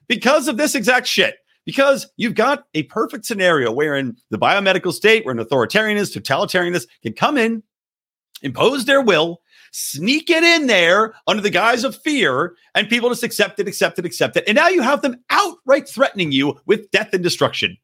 because 0.07 0.47
of 0.47 0.57
this 0.57 0.75
exact 0.75 1.07
shit 1.07 1.35
because 1.69 2.07
you've 2.17 2.33
got 2.33 2.63
a 2.73 2.81
perfect 2.83 3.25
scenario 3.25 3.71
wherein 3.71 4.17
the 4.31 4.39
biomedical 4.39 4.91
state, 4.91 5.23
where 5.23 5.35
an 5.35 5.45
authoritarianist, 5.45 6.17
totalitarianist 6.19 6.87
can 7.03 7.13
come 7.13 7.37
in, 7.37 7.61
impose 8.41 8.85
their 8.85 9.01
will, 9.01 9.41
sneak 9.71 10.29
it 10.29 10.43
in 10.43 10.67
there 10.67 11.13
under 11.27 11.41
the 11.41 11.49
guise 11.49 11.83
of 11.83 11.95
fear, 11.95 12.55
and 12.75 12.89
people 12.89 13.09
just 13.09 13.23
accept 13.23 13.59
it, 13.59 13.67
accept 13.67 13.99
it, 13.99 14.05
accept 14.05 14.37
it. 14.37 14.43
And 14.47 14.55
now 14.55 14.67
you 14.67 14.81
have 14.81 15.01
them 15.01 15.17
outright 15.29 15.87
threatening 15.87 16.31
you 16.31 16.59
with 16.65 16.89
death 16.91 17.13
and 17.13 17.23
destruction, 17.23 17.77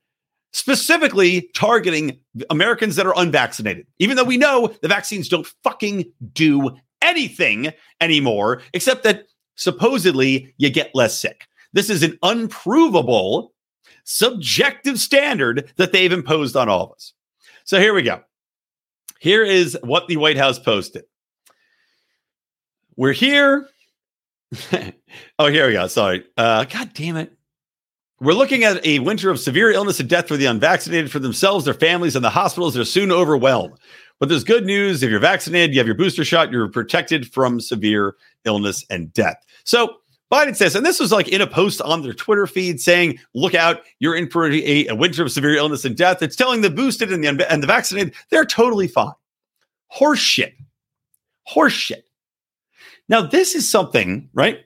specifically 0.52 1.50
targeting 1.54 2.20
Americans 2.50 2.96
that 2.96 3.06
are 3.06 3.18
unvaccinated, 3.18 3.88
even 4.00 4.16
though 4.16 4.24
we 4.24 4.38
know 4.38 4.74
the 4.82 4.88
vaccines 4.88 5.30
don't 5.30 5.48
fucking 5.64 6.06
do 6.34 6.72
anything 7.02 7.72
anymore, 8.02 8.62
except 8.74 9.04
that 9.04 9.26
supposedly 9.56 10.54
you 10.58 10.70
get 10.70 10.96
less 10.96 11.20
sick. 11.20 11.46
This 11.74 11.90
is 11.90 12.04
an 12.04 12.18
unprovable 12.24 13.54
subjective 14.06 15.00
standard 15.00 15.72
that 15.78 15.92
they've 15.92 16.12
imposed 16.12 16.56
on 16.56 16.70
all 16.70 16.84
of 16.84 16.92
us. 16.92 17.14
So 17.64 17.80
here 17.80 17.94
we 17.94 18.04
go. 18.04 18.22
Here 19.20 19.44
is 19.44 19.78
what 19.82 20.08
the 20.08 20.18
White 20.18 20.38
House 20.38 20.60
posted. 20.60 21.04
We're 22.98 23.14
here. 23.14 23.68
oh, 25.40 25.48
here 25.48 25.68
we 25.68 25.74
go. 25.74 25.88
Sorry. 25.88 26.24
Uh, 26.38 26.66
God 26.66 26.92
damn 26.94 27.18
it. 27.18 27.34
We're 28.22 28.34
looking 28.34 28.64
at 28.64 28.86
a 28.86 29.00
winter 29.00 29.30
of 29.30 29.40
severe 29.40 29.72
illness 29.72 30.00
and 30.00 30.10
death 30.10 30.30
for 30.30 30.38
the 30.38 30.46
unvaccinated, 30.46 31.12
for 31.12 31.20
themselves, 31.20 31.66
their 31.66 31.74
families, 31.74 32.16
and 32.16 32.24
the 32.24 32.30
hospitals. 32.30 32.74
They're 32.74 32.86
soon 32.86 33.12
overwhelmed. 33.12 33.78
But 34.20 34.30
there's 34.30 34.46
good 34.46 34.66
news. 34.66 35.04
If 35.04 35.10
you're 35.10 35.20
vaccinated, 35.20 35.74
you 35.74 35.80
have 35.80 35.88
your 35.88 35.98
booster 35.98 36.24
shot, 36.24 36.52
you're 36.52 36.70
protected 36.70 37.32
from 37.34 37.60
severe 37.60 38.16
illness 38.46 38.86
and 38.90 39.12
death. 39.12 39.44
So 39.66 39.98
Biden 40.32 40.56
says, 40.56 40.76
and 40.76 40.86
this 40.86 41.00
was 41.00 41.12
like 41.12 41.28
in 41.28 41.42
a 41.42 41.48
post 41.48 41.82
on 41.82 42.02
their 42.02 42.14
Twitter 42.14 42.48
feed 42.48 42.80
saying, 42.80 43.20
look 43.34 43.54
out, 43.54 43.82
you're 44.00 44.16
in 44.16 44.30
for 44.30 44.50
a, 44.50 44.88
a 44.88 44.96
winter 44.96 45.24
of 45.24 45.32
severe 45.32 45.56
illness 45.56 45.84
and 45.84 45.98
death. 45.98 46.22
It's 46.22 46.38
telling 46.38 46.62
the 46.62 46.70
boosted 46.70 47.12
and 47.12 47.24
the, 47.24 47.52
and 47.52 47.62
the 47.62 47.68
vaccinated, 47.68 48.14
they're 48.30 48.46
totally 48.46 48.88
fine. 48.88 49.14
Horse 49.88 51.74
shit. 51.74 52.05
Now, 53.08 53.22
this 53.22 53.56
is 53.56 53.70
something, 53.70 54.30
right? 54.34 54.60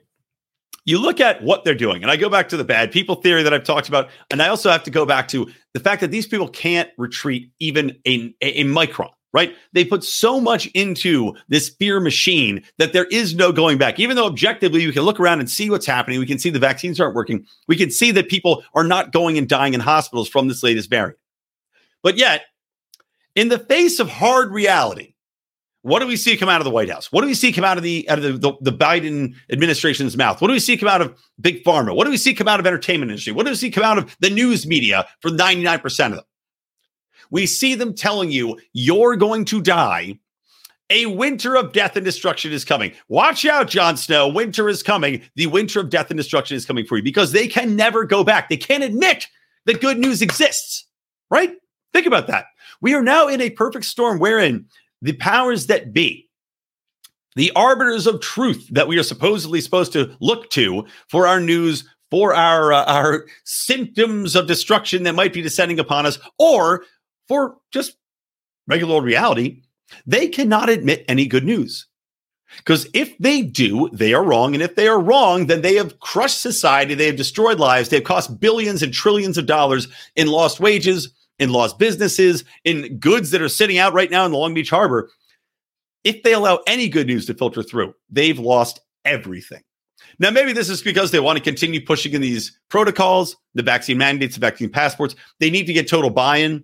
You 0.85 0.97
look 0.97 1.19
at 1.19 1.43
what 1.43 1.63
they're 1.63 1.75
doing, 1.75 2.01
and 2.01 2.11
I 2.11 2.15
go 2.15 2.29
back 2.29 2.49
to 2.49 2.57
the 2.57 2.63
bad 2.63 2.91
people 2.91 3.15
theory 3.15 3.43
that 3.43 3.53
I've 3.53 3.63
talked 3.63 3.89
about, 3.89 4.09
and 4.31 4.41
I 4.41 4.47
also 4.47 4.71
have 4.71 4.83
to 4.83 4.91
go 4.91 5.05
back 5.05 5.27
to 5.29 5.49
the 5.73 5.79
fact 5.79 6.01
that 6.01 6.11
these 6.11 6.25
people 6.25 6.47
can't 6.47 6.89
retreat 6.97 7.51
even 7.59 7.97
a, 8.07 8.33
a, 8.41 8.61
a 8.61 8.63
micron 8.63 9.09
right? 9.33 9.55
They 9.73 9.85
put 9.85 10.03
so 10.03 10.39
much 10.39 10.65
into 10.67 11.35
this 11.47 11.69
fear 11.69 11.99
machine 11.99 12.63
that 12.77 12.93
there 12.93 13.05
is 13.05 13.35
no 13.35 13.51
going 13.51 13.77
back. 13.77 13.99
Even 13.99 14.15
though 14.15 14.25
objectively 14.25 14.85
we 14.85 14.91
can 14.91 15.03
look 15.03 15.19
around 15.19 15.39
and 15.39 15.49
see 15.49 15.69
what's 15.69 15.85
happening, 15.85 16.19
we 16.19 16.25
can 16.25 16.39
see 16.39 16.49
the 16.49 16.59
vaccines 16.59 16.99
aren't 16.99 17.15
working, 17.15 17.45
we 17.67 17.75
can 17.75 17.91
see 17.91 18.11
that 18.11 18.29
people 18.29 18.63
are 18.73 18.83
not 18.83 19.11
going 19.11 19.37
and 19.37 19.47
dying 19.47 19.73
in 19.73 19.79
hospitals 19.79 20.29
from 20.29 20.47
this 20.47 20.63
latest 20.63 20.89
variant. 20.89 21.17
But 22.01 22.17
yet, 22.17 22.43
in 23.35 23.49
the 23.49 23.59
face 23.59 23.99
of 23.99 24.09
hard 24.09 24.51
reality, 24.51 25.13
what 25.81 25.99
do 25.99 26.07
we 26.07 26.17
see 26.17 26.35
come 26.35 26.49
out 26.49 26.59
of 26.59 26.65
the 26.65 26.71
White 26.71 26.89
House? 26.89 27.11
What 27.11 27.21
do 27.21 27.27
we 27.27 27.33
see 27.33 27.51
come 27.53 27.63
out 27.63 27.77
of 27.77 27.83
the 27.83 28.09
out 28.09 28.17
of 28.17 28.23
the, 28.23 28.31
the, 28.33 28.71
the, 28.71 28.77
Biden 28.77 29.33
administration's 29.51 30.17
mouth? 30.17 30.41
What 30.41 30.47
do 30.49 30.53
we 30.53 30.59
see 30.59 30.75
come 30.77 30.89
out 30.89 31.01
of 31.01 31.17
big 31.39 31.63
pharma? 31.63 31.95
What 31.95 32.03
do 32.03 32.09
we 32.09 32.17
see 32.17 32.33
come 32.33 32.47
out 32.47 32.59
of 32.59 32.67
entertainment 32.67 33.11
industry? 33.11 33.33
What 33.33 33.45
do 33.45 33.51
we 33.51 33.55
see 33.55 33.71
come 33.71 33.83
out 33.83 33.97
of 33.97 34.15
the 34.19 34.29
news 34.29 34.67
media 34.67 35.07
for 35.21 35.31
99% 35.31 36.05
of 36.07 36.15
them? 36.15 36.23
we 37.31 37.45
see 37.45 37.75
them 37.75 37.93
telling 37.93 38.31
you 38.31 38.59
you're 38.73 39.15
going 39.15 39.45
to 39.45 39.61
die. 39.61 40.19
A 40.91 41.05
winter 41.05 41.55
of 41.55 41.71
death 41.71 41.95
and 41.95 42.03
destruction 42.03 42.51
is 42.51 42.65
coming. 42.65 42.91
Watch 43.09 43.45
out, 43.45 43.67
Jon 43.67 43.95
Snow. 43.95 44.27
Winter 44.27 44.67
is 44.67 44.81
coming. 44.81 45.21
The 45.35 45.45
winter 45.45 45.79
of 45.79 45.91
death 45.91 46.09
and 46.09 46.17
destruction 46.17 46.57
is 46.57 46.65
coming 46.65 46.85
for 46.85 46.97
you 46.97 47.03
because 47.03 47.31
they 47.31 47.47
can 47.47 47.75
never 47.75 48.05
go 48.05 48.23
back. 48.23 48.49
They 48.49 48.57
can't 48.57 48.83
admit 48.83 49.27
that 49.65 49.81
good 49.81 49.99
news 49.99 50.23
exists, 50.23 50.87
right? 51.29 51.53
Think 51.93 52.07
about 52.07 52.25
that. 52.27 52.45
We 52.81 52.95
are 52.95 53.03
now 53.03 53.27
in 53.27 53.39
a 53.39 53.51
perfect 53.51 53.85
storm 53.85 54.17
wherein 54.17 54.65
the 55.01 55.13
powers 55.13 55.67
that 55.67 55.93
be, 55.93 56.29
the 57.35 57.51
arbiters 57.55 58.07
of 58.07 58.21
truth 58.21 58.67
that 58.71 58.87
we 58.87 58.97
are 58.97 59.03
supposedly 59.03 59.61
supposed 59.61 59.93
to 59.93 60.15
look 60.19 60.49
to 60.51 60.85
for 61.07 61.27
our 61.27 61.39
news, 61.39 61.87
for 62.11 62.33
our 62.33 62.73
uh, 62.73 62.85
our 62.85 63.27
symptoms 63.43 64.35
of 64.35 64.47
destruction 64.47 65.03
that 65.03 65.15
might 65.15 65.33
be 65.33 65.41
descending 65.41 65.79
upon 65.79 66.05
us, 66.05 66.19
or 66.37 66.83
for 67.27 67.57
just 67.71 67.95
regular 68.67 68.95
old 68.95 69.03
reality, 69.05 69.61
they 70.05 70.27
cannot 70.27 70.69
admit 70.69 71.05
any 71.07 71.25
good 71.25 71.45
news. 71.45 71.87
Because 72.57 72.87
if 72.93 73.15
they 73.19 73.43
do, 73.43 73.89
they 73.93 74.13
are 74.13 74.23
wrong. 74.23 74.53
And 74.55 74.63
if 74.63 74.75
they 74.75 74.87
are 74.87 74.99
wrong, 74.99 75.45
then 75.45 75.61
they 75.61 75.75
have 75.75 75.99
crushed 75.99 76.41
society. 76.41 76.95
They 76.95 77.05
have 77.05 77.15
destroyed 77.15 77.59
lives. 77.59 77.89
They've 77.89 78.03
cost 78.03 78.39
billions 78.39 78.81
and 78.81 78.93
trillions 78.93 79.37
of 79.37 79.45
dollars 79.45 79.87
in 80.15 80.27
lost 80.27 80.59
wages, 80.59 81.13
in 81.39 81.51
lost 81.51 81.79
businesses, 81.79 82.43
in 82.63 82.97
goods 82.99 83.31
that 83.31 83.41
are 83.41 83.49
sitting 83.49 83.77
out 83.77 83.93
right 83.93 84.11
now 84.11 84.25
in 84.25 84.31
the 84.31 84.37
Long 84.37 84.53
Beach 84.53 84.69
Harbor. 84.69 85.09
If 86.03 86.23
they 86.23 86.33
allow 86.33 86.59
any 86.67 86.87
good 86.87 87.07
news 87.07 87.25
to 87.25 87.33
filter 87.33 87.63
through, 87.63 87.93
they've 88.09 88.39
lost 88.39 88.79
everything. 89.05 89.61
Now, 90.17 90.31
maybe 90.31 90.53
this 90.53 90.69
is 90.69 90.81
because 90.81 91.11
they 91.11 91.19
want 91.19 91.37
to 91.37 91.43
continue 91.43 91.85
pushing 91.85 92.13
in 92.13 92.21
these 92.21 92.57
protocols, 92.69 93.35
the 93.53 93.63
vaccine 93.63 93.97
mandates, 93.97 94.35
the 94.35 94.41
vaccine 94.41 94.69
passports. 94.69 95.15
They 95.39 95.49
need 95.49 95.65
to 95.65 95.73
get 95.73 95.87
total 95.87 96.09
buy 96.09 96.37
in 96.37 96.63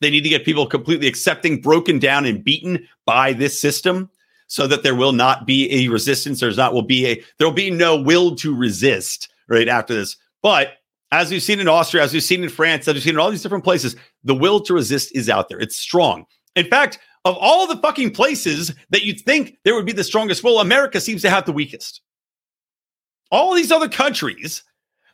they 0.00 0.10
need 0.10 0.22
to 0.22 0.28
get 0.28 0.44
people 0.44 0.66
completely 0.66 1.06
accepting, 1.06 1.60
broken 1.60 1.98
down, 1.98 2.24
and 2.24 2.42
beaten 2.42 2.86
by 3.04 3.32
this 3.32 3.58
system 3.58 4.10
so 4.46 4.66
that 4.66 4.82
there 4.82 4.94
will 4.94 5.12
not 5.12 5.46
be 5.46 5.70
a 5.84 5.88
resistance. 5.88 6.40
There's 6.40 6.56
not 6.56 6.74
will 6.74 6.82
be 6.82 7.06
a 7.06 7.22
there 7.38 7.46
will 7.46 7.54
be 7.54 7.70
no 7.70 8.00
will 8.00 8.34
to 8.36 8.54
resist 8.54 9.28
right 9.48 9.68
after 9.68 9.94
this. 9.94 10.16
But 10.42 10.78
as 11.12 11.30
we've 11.30 11.42
seen 11.42 11.60
in 11.60 11.68
Austria, 11.68 12.02
as 12.02 12.12
we've 12.12 12.22
seen 12.22 12.42
in 12.42 12.48
France, 12.48 12.86
as 12.86 12.94
we've 12.94 13.02
seen 13.02 13.14
in 13.14 13.20
all 13.20 13.30
these 13.30 13.42
different 13.42 13.64
places, 13.64 13.96
the 14.24 14.34
will 14.34 14.60
to 14.60 14.74
resist 14.74 15.14
is 15.14 15.28
out 15.28 15.48
there. 15.48 15.58
It's 15.58 15.76
strong. 15.76 16.24
In 16.56 16.66
fact, 16.66 16.98
of 17.24 17.36
all 17.38 17.66
the 17.66 17.76
fucking 17.76 18.12
places 18.12 18.72
that 18.90 19.02
you'd 19.02 19.20
think 19.20 19.58
there 19.64 19.74
would 19.74 19.86
be 19.86 19.92
the 19.92 20.04
strongest 20.04 20.42
will, 20.42 20.60
America 20.60 21.00
seems 21.00 21.22
to 21.22 21.30
have 21.30 21.44
the 21.44 21.52
weakest. 21.52 22.00
All 23.30 23.54
these 23.54 23.72
other 23.72 23.88
countries 23.88 24.62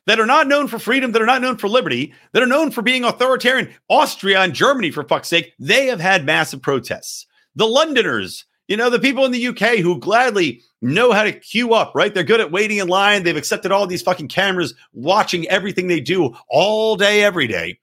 that 0.07 0.21
are 0.21 0.26
not 0.26 0.47
known 0.47 0.69
for 0.69 0.79
freedom, 0.79 1.12
that 1.12 1.23
are 1.23 1.26
not 1.26 1.43
known 1.43 1.57
for 1.57 1.69
liberty, 1.69 2.15
that 2.33 2.43
are 2.43 2.47
known 2.47 2.71
for 2.71 2.81
being 2.81 3.05
authoritarian. 3.05 3.75
Austria 3.88 4.41
and 4.41 4.55
Germany, 4.55 4.91
for 4.91 5.03
fuck's 5.03 5.29
sake, 5.29 5.53
they 5.59 5.87
have 5.87 6.00
had 6.00 6.25
massive 6.25 6.62
protests. 6.62 7.26
The 7.57 7.67
Londoners, 7.67 8.45
you 8.68 8.76
know, 8.76 8.90
the 8.90 8.99
people 8.99 9.25
in 9.25 9.32
the 9.32 9.46
UK 9.49 9.78
who 9.78 9.99
gladly 9.99 10.62
know 10.82 11.12
how 11.12 11.23
to 11.23 11.32
queue 11.32 11.73
up, 11.75 11.92
right? 11.94 12.12
They're 12.12 12.25
good 12.25 12.40
at 12.40 12.52
waiting 12.52 12.78
in 12.78 12.88
line. 12.88 13.23
They've 13.23 13.37
accepted 13.37 13.73
all 13.73 13.87
these 13.87 14.02
fucking 14.02 14.28
cameras 14.28 14.75
watching 14.92 15.46
everything 15.49 15.87
they 15.87 16.00
do 16.00 16.35
all 16.49 16.96
day, 16.96 17.23
every 17.23 17.46
day. 17.46 17.78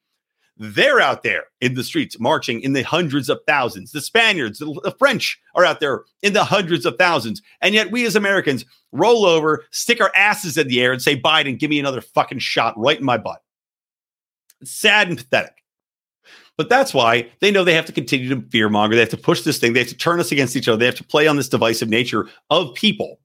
They're 0.58 1.00
out 1.00 1.24
there 1.24 1.46
in 1.62 1.74
the 1.74 1.84
streets 1.84 2.20
marching 2.20 2.62
in 2.62 2.74
the 2.74 2.84
hundreds 2.84 3.28
of 3.28 3.40
thousands. 3.48 3.92
The 3.92 4.02
Spaniards, 4.02 4.60
the 4.60 4.96
French 5.00 5.40
are 5.56 5.66
out 5.66 5.80
there 5.80 6.04
in 6.22 6.34
the 6.34 6.44
hundreds 6.44 6.86
of 6.86 6.96
thousands. 6.98 7.42
And 7.62 7.74
yet 7.74 7.92
we 7.92 8.06
as 8.06 8.16
Americans 8.16 8.64
roll 8.92 9.26
over, 9.26 9.66
stick 9.72 10.00
our 10.00 10.12
asses 10.16 10.58
in 10.58 10.68
the 10.68 10.82
air 10.82 10.92
and 10.92 11.02
say, 11.02 11.20
Biden, 11.20 11.58
give 11.58 11.72
me 11.72 11.80
another 11.80 12.02
fucking 12.02 12.40
shot 12.40 12.78
right 12.78 13.00
in 13.00 13.06
my 13.06 13.18
butt. 13.18 13.42
It's 14.62 14.72
sad 14.72 15.08
and 15.08 15.18
pathetic. 15.18 15.63
But 16.58 16.70
that's 16.70 16.94
why 16.94 17.32
they 17.42 17.52
know 17.52 17.64
they 17.64 17.74
have 17.74 17.86
to 17.88 17.92
continue 17.92 18.30
to 18.30 18.36
fearmonger. 18.38 18.92
They 18.92 19.00
have 19.00 19.10
to 19.10 19.18
push 19.18 19.42
this 19.42 19.58
thing. 19.58 19.74
They 19.74 19.80
have 19.80 19.90
to 19.90 19.98
turn 19.98 20.20
us 20.20 20.32
against 20.32 20.56
each 20.56 20.68
other. 20.68 20.78
They 20.78 20.86
have 20.86 20.96
to 20.96 21.04
play 21.04 21.28
on 21.28 21.36
this 21.36 21.50
divisive 21.50 21.90
nature 21.90 22.30
of 22.50 22.76
people 22.76 23.20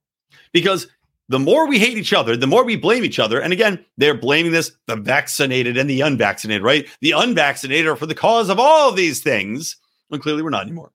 because 0.51 0.87
the 1.29 1.39
more 1.39 1.67
we 1.67 1.77
hate 1.77 1.97
each 1.97 2.11
other, 2.11 2.35
the 2.35 2.47
more 2.47 2.65
we 2.65 2.75
blame 2.75 3.05
each 3.05 3.19
other. 3.19 3.39
And 3.39 3.53
again, 3.53 3.85
they're 3.97 4.15
blaming 4.15 4.51
this 4.51 4.71
the 4.87 4.95
vaccinated 4.95 5.77
and 5.77 5.87
the 5.87 6.01
unvaccinated, 6.01 6.63
right? 6.63 6.89
The 7.01 7.11
unvaccinated 7.11 7.85
are 7.85 7.95
for 7.95 8.07
the 8.07 8.15
cause 8.15 8.49
of 8.49 8.59
all 8.59 8.89
of 8.89 8.95
these 8.95 9.21
things. 9.21 9.77
And 10.09 10.21
clearly, 10.21 10.41
we're 10.41 10.49
not 10.49 10.63
anymore. 10.63 10.91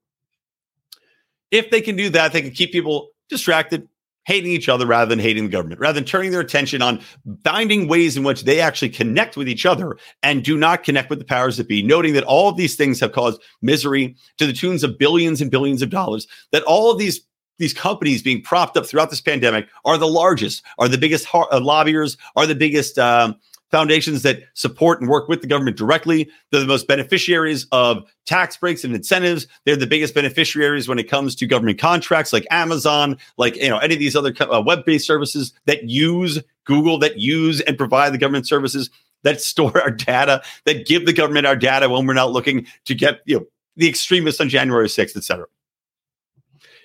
If 1.52 1.70
they 1.70 1.80
can 1.80 1.94
do 1.94 2.10
that, 2.10 2.32
they 2.32 2.42
can 2.42 2.50
keep 2.50 2.72
people 2.72 3.10
distracted, 3.28 3.88
hating 4.24 4.50
each 4.50 4.68
other 4.68 4.86
rather 4.86 5.08
than 5.08 5.18
hating 5.18 5.44
the 5.44 5.50
government, 5.50 5.80
rather 5.80 5.94
than 5.94 6.04
turning 6.04 6.30
their 6.30 6.40
attention 6.40 6.82
on 6.82 7.00
finding 7.44 7.88
ways 7.88 8.16
in 8.16 8.24
which 8.24 8.44
they 8.44 8.60
actually 8.60 8.88
connect 8.88 9.36
with 9.36 9.48
each 9.48 9.66
other 9.66 9.96
and 10.22 10.44
do 10.44 10.56
not 10.56 10.82
connect 10.82 11.10
with 11.10 11.18
the 11.18 11.24
powers 11.24 11.56
that 11.56 11.68
be, 11.68 11.82
noting 11.82 12.14
that 12.14 12.24
all 12.24 12.48
of 12.48 12.56
these 12.56 12.76
things 12.76 13.00
have 13.00 13.12
caused 13.12 13.40
misery 13.62 14.16
to 14.38 14.46
the 14.46 14.52
tunes 14.52 14.82
of 14.82 14.98
billions 14.98 15.40
and 15.40 15.50
billions 15.50 15.82
of 15.82 15.90
dollars, 15.90 16.26
that 16.52 16.62
all 16.64 16.90
of 16.90 16.98
these 16.98 17.20
these 17.58 17.72
companies 17.72 18.20
being 18.20 18.42
propped 18.42 18.76
up 18.76 18.84
throughout 18.84 19.10
this 19.10 19.20
pandemic 19.20 19.68
are 19.84 19.96
the 19.96 20.08
largest, 20.08 20.64
are 20.78 20.88
the 20.88 20.98
biggest 20.98 21.24
har- 21.24 21.48
uh, 21.52 21.60
lobbyers, 21.60 22.16
are 22.34 22.46
the 22.46 22.54
biggest 22.54 22.98
um, 22.98 23.36
foundations 23.74 24.22
that 24.22 24.44
support 24.54 25.00
and 25.00 25.10
work 25.10 25.28
with 25.28 25.40
the 25.40 25.48
government 25.48 25.76
directly. 25.76 26.30
They're 26.52 26.60
the 26.60 26.66
most 26.66 26.86
beneficiaries 26.86 27.66
of 27.72 28.04
tax 28.24 28.56
breaks 28.56 28.84
and 28.84 28.94
incentives. 28.94 29.48
They're 29.64 29.74
the 29.74 29.84
biggest 29.84 30.14
beneficiaries 30.14 30.86
when 30.86 31.00
it 31.00 31.10
comes 31.10 31.34
to 31.34 31.46
government 31.46 31.80
contracts 31.80 32.32
like 32.32 32.46
Amazon, 32.52 33.18
like 33.36 33.56
you 33.56 33.68
know 33.68 33.78
any 33.78 33.94
of 33.94 33.98
these 33.98 34.14
other 34.14 34.32
uh, 34.40 34.62
web-based 34.64 35.04
services 35.04 35.52
that 35.66 35.90
use 35.90 36.40
Google, 36.62 37.00
that 37.00 37.18
use 37.18 37.62
and 37.62 37.76
provide 37.76 38.14
the 38.14 38.18
government 38.18 38.46
services 38.46 38.90
that 39.24 39.40
store 39.40 39.76
our 39.82 39.90
data, 39.90 40.40
that 40.66 40.86
give 40.86 41.04
the 41.04 41.12
government 41.12 41.44
our 41.44 41.56
data 41.56 41.88
when 41.88 42.06
we're 42.06 42.14
not 42.14 42.30
looking 42.30 42.68
to 42.84 42.94
get 42.94 43.22
you 43.24 43.40
know 43.40 43.46
the 43.74 43.88
extremists 43.88 44.40
on 44.40 44.48
January 44.48 44.86
6th, 44.86 45.16
et 45.16 45.24
cetera. 45.24 45.46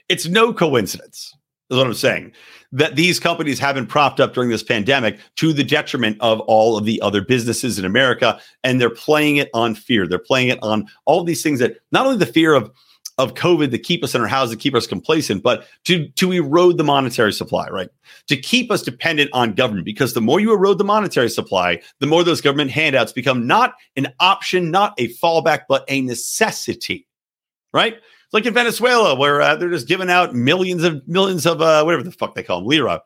It's 0.07 0.27
no 0.27 0.53
coincidence, 0.53 1.35
is 1.69 1.77
what 1.77 1.87
I'm 1.87 1.93
saying, 1.93 2.31
that 2.71 2.95
these 2.95 3.19
companies 3.19 3.59
have 3.59 3.75
been 3.75 3.87
propped 3.87 4.19
up 4.19 4.33
during 4.33 4.49
this 4.49 4.63
pandemic 4.63 5.19
to 5.37 5.53
the 5.53 5.63
detriment 5.63 6.17
of 6.19 6.39
all 6.41 6.77
of 6.77 6.85
the 6.85 7.01
other 7.01 7.21
businesses 7.21 7.79
in 7.79 7.85
America. 7.85 8.39
And 8.63 8.79
they're 8.79 8.89
playing 8.89 9.37
it 9.37 9.49
on 9.53 9.75
fear. 9.75 10.07
They're 10.07 10.19
playing 10.19 10.49
it 10.49 10.59
on 10.61 10.87
all 11.05 11.23
these 11.23 11.43
things 11.43 11.59
that 11.59 11.77
not 11.91 12.05
only 12.05 12.17
the 12.17 12.25
fear 12.25 12.53
of 12.53 12.71
of 13.17 13.33
COVID 13.33 13.69
to 13.71 13.77
keep 13.77 14.01
us 14.01 14.15
in 14.15 14.21
our 14.21 14.27
houses, 14.27 14.55
to 14.55 14.61
keep 14.61 14.73
us 14.73 14.87
complacent, 14.87 15.43
but 15.43 15.67
to 15.83 16.07
to 16.07 16.31
erode 16.31 16.77
the 16.77 16.85
monetary 16.85 17.33
supply, 17.33 17.67
right? 17.67 17.89
To 18.27 18.37
keep 18.37 18.71
us 18.71 18.81
dependent 18.81 19.29
on 19.33 19.55
government, 19.55 19.83
because 19.83 20.13
the 20.13 20.21
more 20.21 20.39
you 20.39 20.53
erode 20.53 20.77
the 20.77 20.85
monetary 20.85 21.29
supply, 21.29 21.81
the 21.99 22.07
more 22.07 22.23
those 22.23 22.39
government 22.39 22.71
handouts 22.71 23.11
become 23.11 23.45
not 23.45 23.73
an 23.97 24.07
option, 24.21 24.71
not 24.71 24.93
a 24.97 25.09
fallback, 25.15 25.63
but 25.67 25.83
a 25.89 25.99
necessity, 25.99 27.07
right? 27.73 27.97
It's 28.29 28.33
like 28.35 28.45
in 28.45 28.53
Venezuela, 28.53 29.15
where 29.15 29.41
uh, 29.41 29.55
they're 29.55 29.71
just 29.71 29.87
giving 29.87 30.11
out 30.11 30.35
millions 30.35 30.83
of 30.83 31.07
millions 31.07 31.47
of 31.47 31.63
uh, 31.63 31.81
whatever 31.81 32.03
the 32.03 32.11
fuck 32.11 32.35
they 32.35 32.43
call 32.43 32.59
them, 32.59 32.67
lira. 32.67 33.01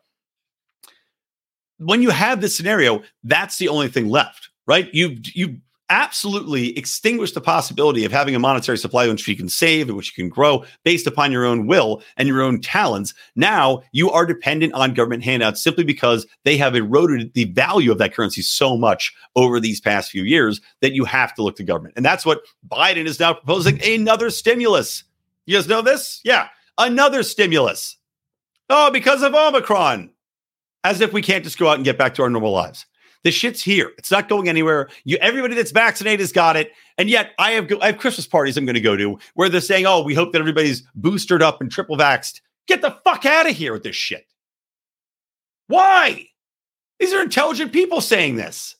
When 1.78 2.02
you 2.02 2.10
have 2.10 2.42
this 2.42 2.54
scenario, 2.54 3.02
that's 3.22 3.56
the 3.56 3.68
only 3.68 3.88
thing 3.88 4.10
left, 4.10 4.50
right? 4.66 4.92
You 4.92 5.16
you 5.32 5.56
absolutely 5.88 6.76
extinguish 6.78 7.32
the 7.32 7.40
possibility 7.40 8.04
of 8.04 8.12
having 8.12 8.34
a 8.34 8.38
monetary 8.38 8.76
supply 8.76 9.08
which 9.08 9.26
you 9.26 9.34
can 9.34 9.48
save, 9.48 9.88
and 9.88 9.96
which 9.96 10.08
you 10.14 10.22
can 10.22 10.28
grow 10.28 10.62
based 10.82 11.06
upon 11.06 11.32
your 11.32 11.46
own 11.46 11.66
will 11.66 12.02
and 12.18 12.28
your 12.28 12.42
own 12.42 12.60
talents. 12.60 13.14
Now 13.34 13.80
you 13.92 14.10
are 14.10 14.26
dependent 14.26 14.74
on 14.74 14.92
government 14.92 15.24
handouts 15.24 15.62
simply 15.62 15.84
because 15.84 16.26
they 16.44 16.58
have 16.58 16.76
eroded 16.76 17.32
the 17.32 17.44
value 17.44 17.90
of 17.90 17.96
that 17.96 18.12
currency 18.12 18.42
so 18.42 18.76
much 18.76 19.14
over 19.36 19.58
these 19.58 19.80
past 19.80 20.10
few 20.10 20.22
years 20.22 20.60
that 20.82 20.92
you 20.92 21.06
have 21.06 21.34
to 21.36 21.42
look 21.42 21.56
to 21.56 21.64
government. 21.64 21.94
And 21.96 22.04
that's 22.04 22.26
what 22.26 22.42
Biden 22.68 23.06
is 23.06 23.18
now 23.18 23.32
proposing 23.32 23.82
another 23.82 24.28
stimulus. 24.28 25.04
You 25.46 25.56
guys 25.56 25.68
know 25.68 25.82
this? 25.82 26.20
Yeah. 26.24 26.48
Another 26.78 27.22
stimulus. 27.22 27.96
Oh, 28.70 28.90
because 28.90 29.22
of 29.22 29.34
Omicron. 29.34 30.10
As 30.82 31.00
if 31.00 31.12
we 31.12 31.22
can't 31.22 31.44
just 31.44 31.58
go 31.58 31.68
out 31.68 31.76
and 31.76 31.84
get 31.84 31.96
back 31.96 32.14
to 32.14 32.22
our 32.22 32.30
normal 32.30 32.52
lives. 32.52 32.84
The 33.22 33.30
shit's 33.30 33.62
here. 33.62 33.92
It's 33.96 34.10
not 34.10 34.28
going 34.28 34.48
anywhere. 34.50 34.90
You, 35.04 35.16
everybody 35.16 35.54
that's 35.54 35.70
vaccinated 35.70 36.20
has 36.20 36.30
got 36.30 36.56
it, 36.56 36.72
and 36.98 37.08
yet 37.08 37.30
I 37.38 37.52
have 37.52 37.72
I 37.80 37.86
have 37.86 37.96
Christmas 37.96 38.26
parties 38.26 38.58
I'm 38.58 38.66
going 38.66 38.74
to 38.74 38.82
go 38.82 38.96
to 38.96 39.18
where 39.32 39.48
they're 39.48 39.62
saying, 39.62 39.86
"Oh, 39.86 40.02
we 40.02 40.14
hope 40.14 40.32
that 40.32 40.40
everybody's 40.40 40.82
boosted 40.94 41.40
up 41.40 41.62
and 41.62 41.72
triple 41.72 41.96
vaxxed." 41.96 42.42
Get 42.68 42.82
the 42.82 42.98
fuck 43.02 43.24
out 43.24 43.48
of 43.48 43.56
here 43.56 43.72
with 43.72 43.82
this 43.82 43.96
shit. 43.96 44.26
Why? 45.68 46.26
These 47.00 47.14
are 47.14 47.22
intelligent 47.22 47.72
people 47.72 48.02
saying 48.02 48.36
this. 48.36 48.76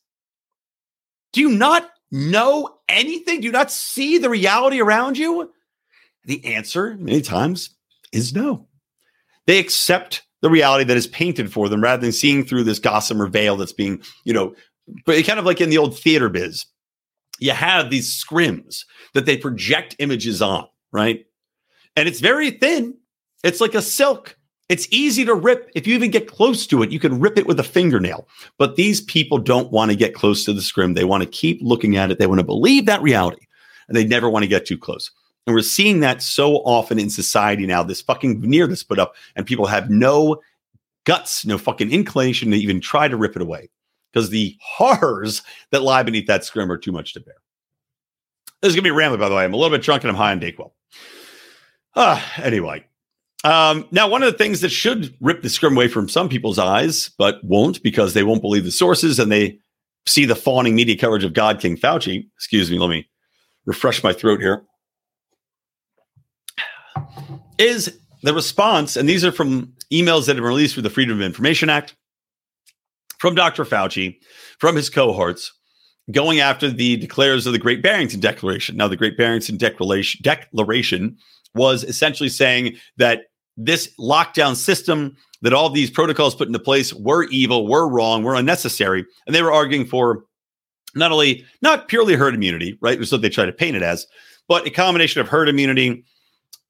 Do 1.32 1.40
you 1.40 1.50
not 1.50 1.90
know 2.10 2.78
anything? 2.86 3.40
Do 3.40 3.46
you 3.46 3.52
not 3.52 3.72
see 3.72 4.18
the 4.18 4.30
reality 4.30 4.80
around 4.80 5.16
you? 5.16 5.52
The 6.24 6.44
answer, 6.44 6.96
many 6.98 7.20
times, 7.20 7.70
is 8.12 8.34
no. 8.34 8.66
They 9.46 9.58
accept 9.58 10.22
the 10.40 10.50
reality 10.50 10.84
that 10.84 10.96
is 10.96 11.06
painted 11.06 11.52
for 11.52 11.68
them 11.68 11.82
rather 11.82 12.00
than 12.00 12.12
seeing 12.12 12.44
through 12.44 12.64
this 12.64 12.78
gossamer 12.78 13.26
veil 13.26 13.56
that's 13.56 13.72
being, 13.72 14.02
you 14.24 14.32
know, 14.32 14.54
but 15.06 15.24
kind 15.24 15.38
of 15.38 15.44
like 15.44 15.60
in 15.60 15.70
the 15.70 15.78
old 15.78 15.98
theater 15.98 16.28
biz. 16.28 16.66
You 17.40 17.52
have 17.52 17.90
these 17.90 18.22
scrims 18.22 18.84
that 19.14 19.26
they 19.26 19.36
project 19.36 19.96
images 19.98 20.40
on, 20.40 20.66
right? 20.92 21.26
And 21.96 22.08
it's 22.08 22.20
very 22.20 22.52
thin. 22.52 22.94
It's 23.42 23.60
like 23.60 23.74
a 23.74 23.82
silk. 23.82 24.36
It's 24.68 24.88
easy 24.90 25.24
to 25.24 25.34
rip. 25.34 25.70
If 25.74 25.86
you 25.86 25.94
even 25.94 26.10
get 26.10 26.28
close 26.28 26.66
to 26.68 26.82
it, 26.82 26.90
you 26.90 26.98
can 26.98 27.20
rip 27.20 27.36
it 27.36 27.46
with 27.46 27.60
a 27.60 27.64
fingernail. 27.64 28.28
But 28.56 28.76
these 28.76 29.00
people 29.00 29.38
don't 29.38 29.72
want 29.72 29.90
to 29.90 29.96
get 29.96 30.14
close 30.14 30.44
to 30.44 30.52
the 30.52 30.62
scrim. 30.62 30.94
They 30.94 31.04
want 31.04 31.22
to 31.22 31.28
keep 31.28 31.58
looking 31.60 31.96
at 31.96 32.10
it. 32.10 32.18
They 32.18 32.26
want 32.26 32.40
to 32.40 32.46
believe 32.46 32.86
that 32.86 33.02
reality, 33.02 33.46
and 33.88 33.96
they 33.96 34.04
never 34.04 34.30
want 34.30 34.42
to 34.44 34.48
get 34.48 34.64
too 34.64 34.78
close. 34.78 35.10
And 35.46 35.54
we're 35.54 35.62
seeing 35.62 36.00
that 36.00 36.22
so 36.22 36.56
often 36.58 36.98
in 36.98 37.10
society 37.10 37.66
now. 37.66 37.82
This 37.82 38.00
fucking 38.00 38.40
veneer 38.40 38.66
that's 38.66 38.82
put 38.82 38.98
up, 38.98 39.14
and 39.36 39.46
people 39.46 39.66
have 39.66 39.90
no 39.90 40.40
guts, 41.04 41.44
no 41.44 41.58
fucking 41.58 41.92
inclination 41.92 42.50
to 42.50 42.56
even 42.56 42.80
try 42.80 43.08
to 43.08 43.16
rip 43.16 43.36
it 43.36 43.42
away 43.42 43.68
because 44.12 44.30
the 44.30 44.56
horrors 44.60 45.42
that 45.70 45.82
lie 45.82 46.02
beneath 46.02 46.26
that 46.26 46.44
scrim 46.44 46.70
are 46.72 46.78
too 46.78 46.92
much 46.92 47.12
to 47.12 47.20
bear. 47.20 47.34
This 48.62 48.70
is 48.70 48.76
gonna 48.76 48.84
be 48.84 48.90
rambling, 48.90 49.20
by 49.20 49.28
the 49.28 49.34
way. 49.34 49.44
I'm 49.44 49.52
a 49.52 49.56
little 49.56 49.76
bit 49.76 49.84
drunk 49.84 50.02
and 50.04 50.10
I'm 50.10 50.16
high 50.16 50.32
on 50.32 50.40
Dayquil. 50.40 50.70
Uh, 51.94 52.20
anyway, 52.38 52.84
um, 53.44 53.86
now 53.90 54.08
one 54.08 54.22
of 54.22 54.32
the 54.32 54.38
things 54.38 54.62
that 54.62 54.70
should 54.70 55.14
rip 55.20 55.42
the 55.42 55.50
scrim 55.50 55.74
away 55.74 55.88
from 55.88 56.08
some 56.08 56.28
people's 56.28 56.58
eyes, 56.58 57.10
but 57.18 57.44
won't 57.44 57.82
because 57.82 58.14
they 58.14 58.22
won't 58.22 58.40
believe 58.40 58.64
the 58.64 58.70
sources 58.70 59.18
and 59.18 59.30
they 59.30 59.58
see 60.06 60.24
the 60.24 60.34
fawning 60.34 60.74
media 60.74 60.96
coverage 60.96 61.24
of 61.24 61.34
God 61.34 61.60
King 61.60 61.76
Fauci. 61.76 62.26
Excuse 62.36 62.70
me, 62.70 62.78
let 62.78 62.88
me 62.88 63.06
refresh 63.66 64.02
my 64.02 64.12
throat 64.12 64.40
here 64.40 64.64
is 67.58 67.98
the 68.22 68.34
response, 68.34 68.96
and 68.96 69.08
these 69.08 69.24
are 69.24 69.32
from 69.32 69.72
emails 69.92 70.26
that 70.26 70.36
have 70.36 70.42
been 70.42 70.44
released 70.44 70.74
through 70.74 70.82
the 70.82 70.90
Freedom 70.90 71.16
of 71.16 71.22
Information 71.22 71.68
Act 71.68 71.94
from 73.18 73.34
Dr. 73.34 73.64
Fauci, 73.64 74.18
from 74.58 74.76
his 74.76 74.90
cohorts, 74.90 75.52
going 76.10 76.40
after 76.40 76.70
the 76.70 76.96
declares 76.96 77.46
of 77.46 77.52
the 77.52 77.58
Great 77.58 77.82
Barrington 77.82 78.20
Declaration. 78.20 78.76
Now, 78.76 78.88
the 78.88 78.96
Great 78.96 79.16
Barrington 79.16 79.56
Declaration, 79.56 80.20
Declaration 80.22 81.16
was 81.54 81.84
essentially 81.84 82.28
saying 82.28 82.76
that 82.96 83.22
this 83.56 83.88
lockdown 83.98 84.56
system, 84.56 85.16
that 85.42 85.52
all 85.52 85.70
these 85.70 85.90
protocols 85.90 86.34
put 86.34 86.48
into 86.48 86.58
place 86.58 86.92
were 86.92 87.24
evil, 87.24 87.66
were 87.66 87.88
wrong, 87.88 88.22
were 88.22 88.34
unnecessary. 88.34 89.04
And 89.26 89.34
they 89.34 89.42
were 89.42 89.52
arguing 89.52 89.86
for 89.86 90.24
not 90.94 91.12
only, 91.12 91.44
not 91.62 91.88
purely 91.88 92.14
herd 92.14 92.34
immunity, 92.34 92.78
right? 92.80 92.98
Which 92.98 93.08
is 93.08 93.12
what 93.12 93.22
they 93.22 93.28
try 93.28 93.46
to 93.46 93.52
paint 93.52 93.76
it 93.76 93.82
as, 93.82 94.06
but 94.48 94.66
a 94.66 94.70
combination 94.70 95.20
of 95.20 95.28
herd 95.28 95.48
immunity, 95.48 96.04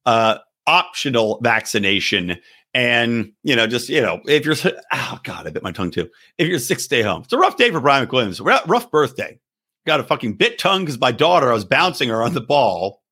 uh, 0.07 0.38
optional 0.67 1.38
vaccination. 1.43 2.38
And 2.73 3.33
you 3.45 3.55
know 3.55 3.69
just 3.69 3.88
you 3.88 4.01
know 4.01 4.21
if 4.27 4.45
you're 4.45 4.57
oh 4.93 5.21
god 5.23 5.47
i 5.47 5.51
bit 5.51 5.62
my 5.62 5.71
tongue 5.71 5.93
too. 5.93 6.11
If 6.38 6.49
you're 6.49 6.59
sick 6.59 6.81
stay 6.81 7.03
home. 7.03 7.23
It's 7.23 7.33
a 7.33 7.38
rough 7.38 7.57
day 7.57 7.71
for 7.71 7.81
brian 7.81 8.07
mcwilliams. 8.07 8.45
Rough 8.67 8.90
birthday. 8.90 9.38
Got 9.87 10.01
a 10.01 10.05
fucking 10.05 10.35
bit 10.35 10.59
tongue 10.59 10.83
because 10.83 10.99
my 10.99 11.12
daughter 11.12 11.51
i 11.51 11.55
was 11.55 11.64
bouncing 11.64 12.09
her 12.09 12.23
on 12.23 12.35
the 12.35 12.40
ball. 12.40 13.03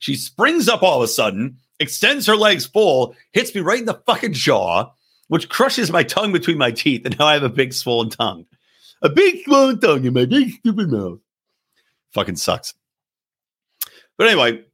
She 0.00 0.16
springs 0.16 0.68
up 0.68 0.82
all 0.82 0.98
of 0.98 1.04
a 1.04 1.08
sudden 1.08 1.58
extends 1.78 2.26
her 2.26 2.36
legs 2.36 2.66
full 2.66 3.14
hits 3.32 3.54
me 3.54 3.60
right 3.60 3.80
in 3.80 3.84
the 3.84 4.00
fucking 4.06 4.32
jaw 4.32 4.90
which 5.28 5.48
crushes 5.48 5.90
my 5.90 6.02
tongue 6.02 6.32
between 6.32 6.58
my 6.58 6.70
teeth 6.70 7.04
and 7.04 7.18
now 7.18 7.26
i 7.26 7.34
have 7.34 7.42
a 7.42 7.48
big 7.48 7.72
swollen 7.72 8.10
tongue. 8.10 8.44
A 9.02 9.08
big 9.08 9.44
swollen 9.44 9.78
tongue 9.78 10.04
in 10.04 10.14
my 10.14 10.24
big 10.24 10.50
stupid 10.50 10.90
mouth. 10.90 11.20
Fucking 12.12 12.36
sucks. 12.36 12.74
But 14.18 14.26
anyway 14.28 14.64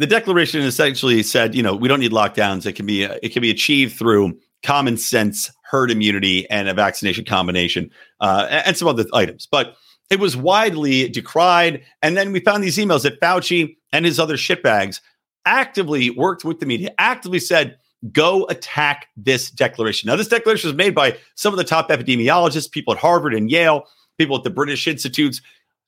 the 0.00 0.06
declaration 0.06 0.62
essentially 0.62 1.22
said, 1.22 1.54
you 1.54 1.62
know, 1.62 1.76
we 1.76 1.86
don't 1.86 2.00
need 2.00 2.10
lockdowns. 2.10 2.64
It 2.64 2.72
can 2.72 2.86
be 2.86 3.02
it 3.02 3.34
can 3.34 3.42
be 3.42 3.50
achieved 3.50 3.98
through 3.98 4.38
common 4.62 4.96
sense, 4.96 5.50
herd 5.62 5.90
immunity, 5.90 6.48
and 6.48 6.68
a 6.68 6.74
vaccination 6.74 7.26
combination, 7.26 7.90
uh, 8.20 8.46
and 8.48 8.78
some 8.78 8.88
other 8.88 9.04
items. 9.12 9.46
But 9.50 9.76
it 10.08 10.18
was 10.18 10.38
widely 10.38 11.10
decried. 11.10 11.84
And 12.00 12.16
then 12.16 12.32
we 12.32 12.40
found 12.40 12.64
these 12.64 12.78
emails 12.78 13.02
that 13.02 13.20
Fauci 13.20 13.76
and 13.92 14.06
his 14.06 14.18
other 14.18 14.38
shitbags 14.38 15.02
actively 15.44 16.08
worked 16.08 16.46
with 16.46 16.60
the 16.60 16.66
media, 16.66 16.94
actively 16.98 17.38
said, 17.38 17.76
go 18.10 18.46
attack 18.46 19.08
this 19.18 19.50
declaration. 19.50 20.08
Now, 20.08 20.16
this 20.16 20.28
declaration 20.28 20.68
was 20.68 20.76
made 20.76 20.94
by 20.94 21.18
some 21.34 21.52
of 21.52 21.58
the 21.58 21.64
top 21.64 21.90
epidemiologists, 21.90 22.70
people 22.70 22.94
at 22.94 22.98
Harvard 22.98 23.34
and 23.34 23.50
Yale, 23.50 23.84
people 24.16 24.36
at 24.36 24.44
the 24.44 24.50
British 24.50 24.88
Institutes, 24.88 25.42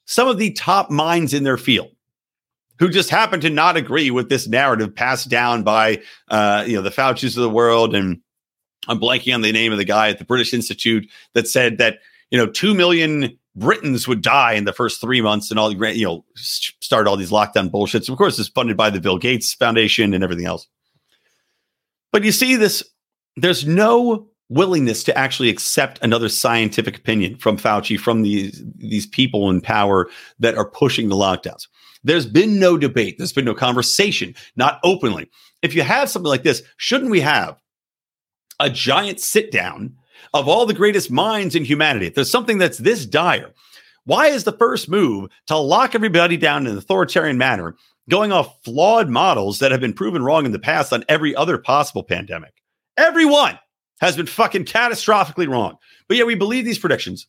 some 0.05 0.29
of 0.29 0.37
the 0.37 0.53
top 0.53 0.90
minds 0.90 1.33
in 1.33 1.44
their 1.44 1.57
field 1.57 1.90
who 2.78 2.88
just 2.88 3.11
happen 3.11 3.40
to 3.40 3.50
not 3.50 3.76
agree 3.76 4.11
with 4.11 4.28
this 4.28 4.48
narrative 4.48 4.94
passed 4.94 5.28
down 5.28 5.62
by 5.62 6.02
uh, 6.28 6.64
you 6.66 6.74
know 6.74 6.82
the 6.82 6.90
Fauci's 6.90 7.37
of 7.37 7.42
the 7.42 7.50
world 7.50 7.94
and 7.94 8.20
I'm 8.88 9.00
blanking 9.00 9.35
on 9.35 9.42
the 9.42 9.52
name 9.52 9.72
of 9.72 9.78
the 9.78 9.85
guy 9.85 10.08
at 10.08 10.18
the 10.18 10.24
British 10.24 10.52
Institute 10.52 11.08
that 11.35 11.46
said 11.46 11.78
that 11.78 11.98
you 12.30 12.38
know 12.38 12.46
two 12.46 12.74
million 12.74 13.38
Britons 13.54 14.08
would 14.08 14.22
die 14.22 14.54
in 14.54 14.64
the 14.64 14.72
first 14.72 15.00
three 15.00 15.20
months, 15.20 15.50
and 15.50 15.61
all 15.61 15.72
you 15.72 16.04
know 16.04 16.24
start 16.37 17.06
all 17.06 17.16
these 17.16 17.30
lockdown 17.30 17.70
bullshits. 17.70 18.08
Of 18.08 18.16
course, 18.16 18.38
it's 18.38 18.48
funded 18.48 18.76
by 18.76 18.90
the 18.90 19.00
Bill 19.00 19.18
Gates 19.18 19.52
Foundation 19.52 20.14
and 20.14 20.24
everything 20.24 20.46
else. 20.46 20.66
But 22.12 22.24
you 22.24 22.32
see 22.32 22.56
this. 22.56 22.82
There's 23.37 23.66
no 23.66 24.28
willingness 24.48 25.02
to 25.04 25.16
actually 25.16 25.48
accept 25.48 25.98
another 26.02 26.28
scientific 26.28 26.96
opinion 26.96 27.37
from 27.37 27.58
Fauci, 27.58 27.98
from 27.98 28.22
these 28.22 28.62
these 28.76 29.06
people 29.06 29.50
in 29.50 29.61
power 29.61 30.08
that 30.38 30.56
are 30.56 30.68
pushing 30.68 31.08
the 31.08 31.16
lockdowns. 31.16 31.66
There's 32.04 32.26
been 32.26 32.58
no 32.58 32.76
debate. 32.76 33.16
There's 33.18 33.32
been 33.32 33.44
no 33.44 33.54
conversation, 33.54 34.34
not 34.56 34.80
openly. 34.82 35.30
If 35.62 35.74
you 35.74 35.82
have 35.82 36.10
something 36.10 36.28
like 36.28 36.42
this, 36.42 36.62
shouldn't 36.76 37.10
we 37.10 37.20
have 37.20 37.60
a 38.58 38.68
giant 38.70 39.20
sit 39.20 39.52
down 39.52 39.96
of 40.34 40.48
all 40.48 40.66
the 40.66 40.74
greatest 40.74 41.10
minds 41.10 41.54
in 41.54 41.64
humanity? 41.64 42.06
If 42.06 42.14
there's 42.14 42.30
something 42.30 42.58
that's 42.58 42.78
this 42.78 43.06
dire, 43.06 43.52
why 44.04 44.28
is 44.28 44.44
the 44.44 44.52
first 44.52 44.88
move 44.88 45.30
to 45.46 45.56
lock 45.56 45.94
everybody 45.94 46.36
down 46.36 46.66
in 46.66 46.72
an 46.72 46.78
authoritarian 46.78 47.38
manner 47.38 47.76
going 48.10 48.32
off 48.32 48.62
flawed 48.64 49.08
models 49.08 49.60
that 49.60 49.70
have 49.70 49.80
been 49.80 49.92
proven 49.92 50.24
wrong 50.24 50.44
in 50.44 50.50
the 50.50 50.58
past 50.58 50.92
on 50.92 51.04
every 51.08 51.36
other 51.36 51.56
possible 51.56 52.02
pandemic? 52.02 52.52
Everyone 52.96 53.58
has 54.00 54.16
been 54.16 54.26
fucking 54.26 54.64
catastrophically 54.64 55.48
wrong. 55.48 55.76
But 56.08 56.16
yeah, 56.16 56.24
we 56.24 56.34
believe 56.34 56.64
these 56.64 56.80
predictions. 56.80 57.28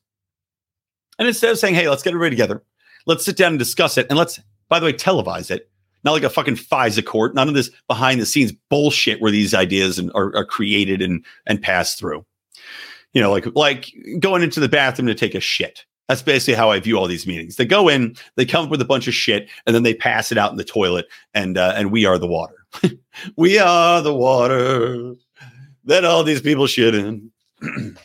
And 1.20 1.28
instead 1.28 1.52
of 1.52 1.60
saying, 1.60 1.76
hey, 1.76 1.88
let's 1.88 2.02
get 2.02 2.10
everybody 2.10 2.32
together, 2.32 2.64
let's 3.06 3.24
sit 3.24 3.38
down 3.38 3.52
and 3.52 3.60
discuss 3.60 4.00
it, 4.00 4.08
and 4.10 4.18
let's 4.18 4.40
by 4.74 4.80
the 4.80 4.88
way, 4.88 4.94
televise 4.94 5.52
it. 5.52 5.70
Not 6.04 6.14
like 6.14 6.24
a 6.24 6.32
fucking 6.32 6.56
FISA 6.56 7.06
court. 7.06 7.36
None 7.36 7.48
of 7.48 7.54
this 7.54 7.70
behind 7.88 8.20
the 8.20 8.26
scenes 8.26 8.52
bullshit 8.72 9.22
where 9.22 9.30
these 9.30 9.54
ideas 9.54 10.00
and, 10.00 10.12
are, 10.16 10.36
are 10.36 10.46
created 10.46 11.00
and 11.00 11.24
and 11.46 11.62
passed 11.62 12.00
through. 12.00 12.26
You 13.14 13.22
know, 13.22 13.32
like 13.32 13.46
like 13.54 13.94
going 14.20 14.42
into 14.42 14.60
the 14.60 14.68
bathroom 14.68 15.06
to 15.06 15.14
take 15.14 15.36
a 15.36 15.40
shit. 15.40 15.86
That's 16.10 16.24
basically 16.24 16.56
how 16.56 16.72
I 16.72 16.80
view 16.80 16.98
all 16.98 17.06
these 17.06 17.28
meetings. 17.28 17.58
They 17.58 17.66
go 17.66 17.88
in, 17.88 18.16
they 18.36 18.46
come 18.46 18.66
up 18.66 18.72
with 18.72 18.82
a 18.82 18.86
bunch 18.86 19.08
of 19.08 19.14
shit, 19.14 19.48
and 19.68 19.76
then 19.76 19.84
they 19.84 19.94
pass 19.94 20.32
it 20.32 20.40
out 20.40 20.50
in 20.50 20.58
the 20.58 20.64
toilet, 20.64 21.06
and 21.36 21.56
uh, 21.56 21.74
and 21.76 21.92
we 21.92 22.08
are 22.08 22.18
the 22.18 22.26
water. 22.26 22.66
we 23.38 23.60
are 23.60 24.02
the 24.02 24.16
water 24.16 25.14
that 25.84 26.04
all 26.04 26.24
these 26.24 26.42
people 26.42 26.66
shit 26.66 26.96
in. 26.96 27.32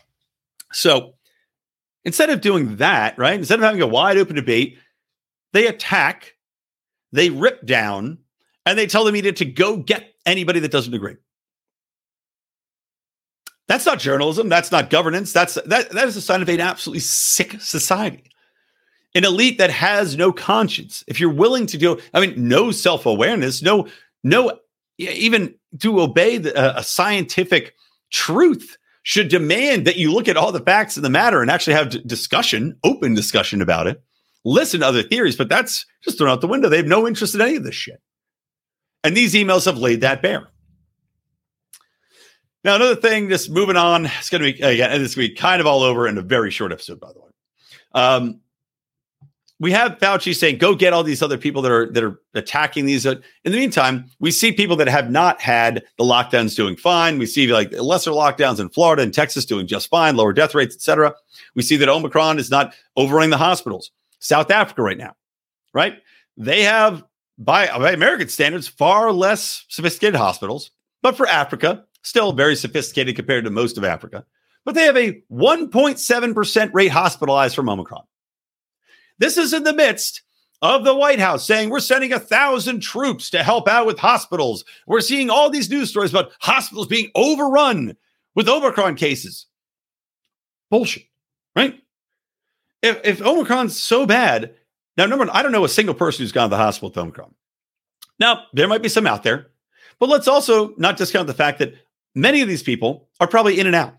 so 0.73 1.15
instead 2.05 2.29
of 2.29 2.43
doing 2.43 2.77
that, 2.77 3.17
right? 3.17 3.39
Instead 3.39 3.59
of 3.59 3.65
having 3.65 3.81
a 3.81 3.87
wide 3.87 4.19
open 4.19 4.37
debate, 4.37 4.77
they 5.55 5.67
attack 5.67 6.35
they 7.13 7.31
rip 7.31 7.65
down 7.65 8.19
and 8.67 8.79
they 8.79 8.87
tell 8.87 9.05
the 9.05 9.13
media 9.13 9.33
to 9.33 9.45
go 9.45 9.77
get 9.77 10.15
anybody 10.27 10.61
that 10.61 10.71
doesn't 10.71 10.95
agree. 10.95 11.17
That's 13.67 13.87
not 13.87 13.99
journalism. 13.99 14.49
That's 14.49 14.73
not 14.73 14.91
governance. 14.91 15.33
That's 15.33 15.55
that 15.55 15.91
that 15.91 16.09
is 16.09 16.17
a 16.17 16.23
sign 16.23 16.43
of 16.43 16.49
an 16.49 16.61
absolutely 16.61 17.01
sick 17.01 17.61
society. 17.61 18.25
An 19.15 19.25
elite 19.25 19.59
that 19.59 19.71
has 19.71 20.17
no 20.17 20.33
conscience. 20.33 21.05
If 21.07 21.21
you're 21.21 21.33
willing 21.33 21.67
to 21.67 21.79
do, 21.79 21.99
I 22.13 22.21
mean, 22.21 22.49
no 22.49 22.71
self-awareness, 22.71 23.63
no, 23.63 23.89
no, 24.23 24.59
even 24.99 25.55
to 25.81 26.01
obey 26.01 26.39
the, 26.39 26.55
uh, 26.55 26.81
a 26.81 26.83
scientific 26.83 27.75
truth 28.11 28.77
should 29.03 29.29
demand 29.29 29.87
that 29.87 29.97
you 29.97 30.13
look 30.13 30.29
at 30.29 30.37
all 30.37 30.53
the 30.53 30.61
facts 30.61 30.99
of 30.99 31.03
the 31.03 31.11
matter 31.11 31.41
and 31.41 31.51
actually 31.51 31.73
have 31.73 31.89
d- 31.89 32.03
discussion, 32.07 32.79
open 32.85 33.15
discussion 33.15 33.63
about 33.63 33.87
it 33.87 34.03
listen 34.49 34.81
to 34.81 34.87
other 34.87 35.03
theories, 35.03 35.37
but 35.37 35.49
that's 35.49 35.85
just 36.03 36.19
thrown 36.19 36.31
out 36.31 36.41
the 36.41 36.49
window. 36.49 36.69
They 36.69 36.79
have 36.79 36.87
no 36.87 37.07
interest 37.07 37.35
in 37.35 37.41
any 37.41 37.57
of 37.57 37.65
this 37.65 37.75
shit. 37.75 38.01
And 39.05 39.17
these 39.17 39.35
emails 39.35 39.67
have 39.67 39.79
laid 39.79 40.01
that 40.01 40.23
bare. 40.23 40.49
Now, 42.65 42.75
another 42.75 42.97
thing, 42.97 43.29
just 43.29 43.51
moving 43.51 43.77
on, 43.77 44.07
it's 44.07 44.31
going 44.31 44.43
to 44.43 44.53
be, 44.53 44.61
again, 44.63 45.01
this 45.01 45.17
week 45.17 45.37
kind 45.37 45.61
of 45.61 45.67
all 45.67 45.83
over 45.83 46.09
in 46.09 46.19
a 46.19 46.23
very 46.23 46.51
short 46.51 46.73
episode, 46.73 46.99
by 46.99 47.13
the 47.13 47.21
way. 47.21 47.29
Um, 47.95 48.41
we 49.61 49.73
have 49.73 49.99
Fauci 49.99 50.37
saying, 50.37 50.59
"Go 50.59 50.75
get 50.75 50.93
all 50.93 51.03
these 51.03 51.23
other 51.23 51.37
people 51.37 51.63
that 51.63 51.73
are 51.73 51.91
that 51.91 52.05
are 52.05 52.21
attacking 52.35 52.87
these." 52.87 53.07
In 53.07 53.23
the 53.43 53.51
meantime, 53.51 54.05
we 54.21 54.31
see 54.31 54.53
people 54.53 54.77
that 54.77 54.87
have 54.87 55.11
not 55.11 55.41
had 55.41 55.83
the 55.97 56.05
lockdowns 56.05 56.55
doing 56.55 56.77
fine. 56.77 57.19
We 57.19 57.27
see 57.27 57.49
like 57.49 57.73
lesser 57.73 58.13
lockdowns 58.13 58.61
in 58.61 58.69
Florida 58.69 59.03
and 59.03 59.13
Texas 59.13 59.45
doing 59.45 59.67
just 59.67 59.89
fine, 59.89 60.15
lower 60.15 60.33
death 60.33 60.55
rates, 60.55 60.77
etc. 60.77 61.13
We 61.57 61.63
see 61.63 61.77
that 61.77 61.89
Omicron 61.89 62.39
is 62.39 62.51
not 62.51 62.73
overrunning 62.97 63.31
the 63.31 63.37
hospitals. 63.37 63.91
South 64.19 64.51
Africa 64.51 64.83
right 64.83 64.99
now, 64.99 65.15
right? 65.73 65.99
They 66.37 66.63
have, 66.63 67.05
by, 67.39 67.67
by 67.67 67.93
American 67.93 68.29
standards, 68.29 68.69
far 68.69 69.13
less 69.13 69.65
sophisticated 69.69 70.17
hospitals, 70.17 70.71
but 71.03 71.17
for 71.17 71.27
Africa, 71.27 71.85
still 72.03 72.33
very 72.33 72.57
sophisticated 72.57 73.17
compared 73.17 73.45
to 73.45 73.51
most 73.51 73.79
of 73.79 73.85
Africa. 73.85 74.25
But 74.65 74.75
they 74.75 74.85
have 74.85 74.97
a 74.97 75.23
1.7% 75.31 76.71
rate 76.75 76.89
hospitalized 76.89 77.55
from 77.55 77.69
Omicron. 77.69 78.05
This 79.19 79.37
is 79.37 79.53
in 79.53 79.65
the 79.65 79.73
midst 79.73 80.23
of 80.61 80.85
the 80.85 80.95
White 80.95 81.21
House 81.21 81.45
saying 81.45 81.71
we're 81.71 81.81
sending 81.81 82.13
a 82.13 82.21
thousand 82.21 82.81
troops 82.81 83.31
to 83.31 83.43
help 83.43 83.69
out 83.69 83.87
with 83.87 83.99
hospitals. 83.99 84.65
We're 84.87 85.01
seeing 85.01 85.31
all 85.31 85.51
these 85.51 85.71
news 85.71 85.91
stories 85.91 86.11
about 86.11 86.33
hospitals 86.41 86.87
being 86.87 87.11
overrun 87.15 87.97
with 88.35 88.49
Omicron 88.49 88.97
cases. 88.97 89.47
Bullshit, 90.71 91.05
right? 91.57 91.81
If, 92.83 93.01
if 93.05 93.23
Omicron's 93.23 93.81
so 93.81 94.07
bad, 94.07 94.55
now 94.97 95.07
number 95.07 95.25
one, 95.25 95.35
I 95.35 95.43
don't 95.43 95.53
know 95.53 95.65
a 95.65 95.69
single 95.69 95.95
person 95.95 96.23
who's 96.23 96.33
gone 96.33 96.49
to 96.49 96.57
the 96.57 96.63
hospital 96.63 96.89
with 96.89 96.99
Omicron. 96.99 97.35
Now, 98.19 98.45
there 98.53 98.69
might 98.69 98.83
be 98.83 98.89
some 98.89 99.07
out 99.07 99.23
there, 99.23 99.49
but 99.99 100.09
let's 100.09 100.29
also 100.29 100.75
not 100.77 100.97
discount 100.97 101.27
the 101.27 101.35
fact 101.35 101.59
that 101.61 101.75
many 102.15 102.41
of 102.41 102.49
these 102.49 102.63
people 102.63 103.09
are 103.21 103.29
probably 103.29 103.61
in 103.61 103.67
and 103.67 103.77
out. 103.77 103.95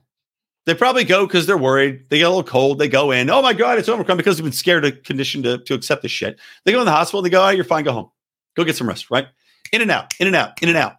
They 0.66 0.76
probably 0.76 1.04
go 1.04 1.26
because 1.26 1.48
they're 1.48 1.58
worried. 1.58 2.06
They 2.10 2.20
get 2.20 2.24
a 2.24 2.30
little 2.30 2.44
cold. 2.44 2.80
They 2.80 2.90
go 2.90 3.12
in. 3.12 3.30
Oh 3.30 3.42
my 3.42 3.54
God, 3.54 3.80
it's 3.80 3.90
Omicron 3.90 4.18
because 4.18 4.38
they've 4.38 4.44
been 4.44 4.52
scared 4.52 4.86
of 4.86 5.02
conditioned 5.04 5.46
to, 5.46 5.58
to 5.60 5.74
accept 5.74 6.04
this 6.04 6.12
shit. 6.12 6.40
They 6.64 6.74
go 6.74 6.80
in 6.80 6.86
the 6.86 6.92
hospital. 6.92 7.22
They 7.22 7.30
go, 7.30 7.44
oh, 7.44 7.50
you're 7.50 7.64
fine. 7.64 7.86
Go 7.86 7.94
home. 7.94 8.12
Go 8.56 8.64
get 8.64 8.76
some 8.76 8.88
rest, 8.88 9.10
right? 9.10 9.28
In 9.72 9.82
and 9.82 9.90
out, 9.90 10.14
in 10.20 10.28
and 10.28 10.36
out, 10.36 10.62
in 10.62 10.70
and 10.70 10.78
out. 10.78 10.94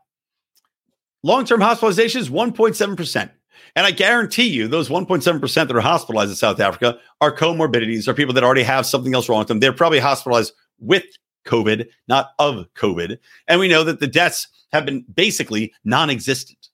Long 1.22 1.44
term 1.44 1.60
hospitalizations, 1.60 2.30
1.7%. 2.30 3.30
And 3.76 3.86
I 3.86 3.90
guarantee 3.90 4.48
you, 4.48 4.68
those 4.68 4.88
1.7% 4.88 5.54
that 5.54 5.76
are 5.76 5.80
hospitalized 5.80 6.30
in 6.30 6.36
South 6.36 6.60
Africa 6.60 6.98
are 7.20 7.34
comorbidities, 7.34 8.08
are 8.08 8.14
people 8.14 8.34
that 8.34 8.44
already 8.44 8.62
have 8.62 8.86
something 8.86 9.14
else 9.14 9.28
wrong 9.28 9.40
with 9.40 9.48
them. 9.48 9.60
They're 9.60 9.72
probably 9.72 10.00
hospitalized 10.00 10.52
with 10.78 11.04
COVID, 11.46 11.88
not 12.08 12.30
of 12.38 12.66
COVID. 12.74 13.18
And 13.48 13.60
we 13.60 13.68
know 13.68 13.84
that 13.84 14.00
the 14.00 14.06
deaths 14.06 14.48
have 14.72 14.84
been 14.84 15.04
basically 15.14 15.72
non 15.84 16.10
existent. 16.10 16.68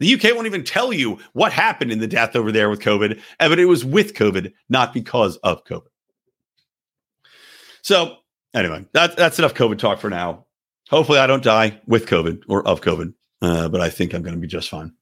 The 0.00 0.14
UK 0.14 0.34
won't 0.34 0.46
even 0.46 0.62
tell 0.62 0.92
you 0.92 1.18
what 1.32 1.52
happened 1.52 1.90
in 1.90 1.98
the 1.98 2.06
death 2.06 2.36
over 2.36 2.52
there 2.52 2.70
with 2.70 2.80
COVID, 2.80 3.20
but 3.38 3.58
it 3.58 3.64
was 3.64 3.84
with 3.84 4.14
COVID, 4.14 4.52
not 4.68 4.94
because 4.94 5.36
of 5.38 5.64
COVID. 5.64 5.88
So, 7.82 8.16
anyway, 8.54 8.86
that, 8.92 9.16
that's 9.16 9.38
enough 9.38 9.54
COVID 9.54 9.78
talk 9.78 9.98
for 9.98 10.10
now. 10.10 10.44
Hopefully, 10.88 11.18
I 11.18 11.26
don't 11.26 11.42
die 11.42 11.80
with 11.86 12.06
COVID 12.06 12.42
or 12.48 12.66
of 12.66 12.80
COVID, 12.80 13.12
uh, 13.42 13.68
but 13.68 13.80
I 13.80 13.90
think 13.90 14.14
I'm 14.14 14.22
going 14.22 14.34
to 14.34 14.40
be 14.40 14.46
just 14.46 14.68
fine. 14.68 14.92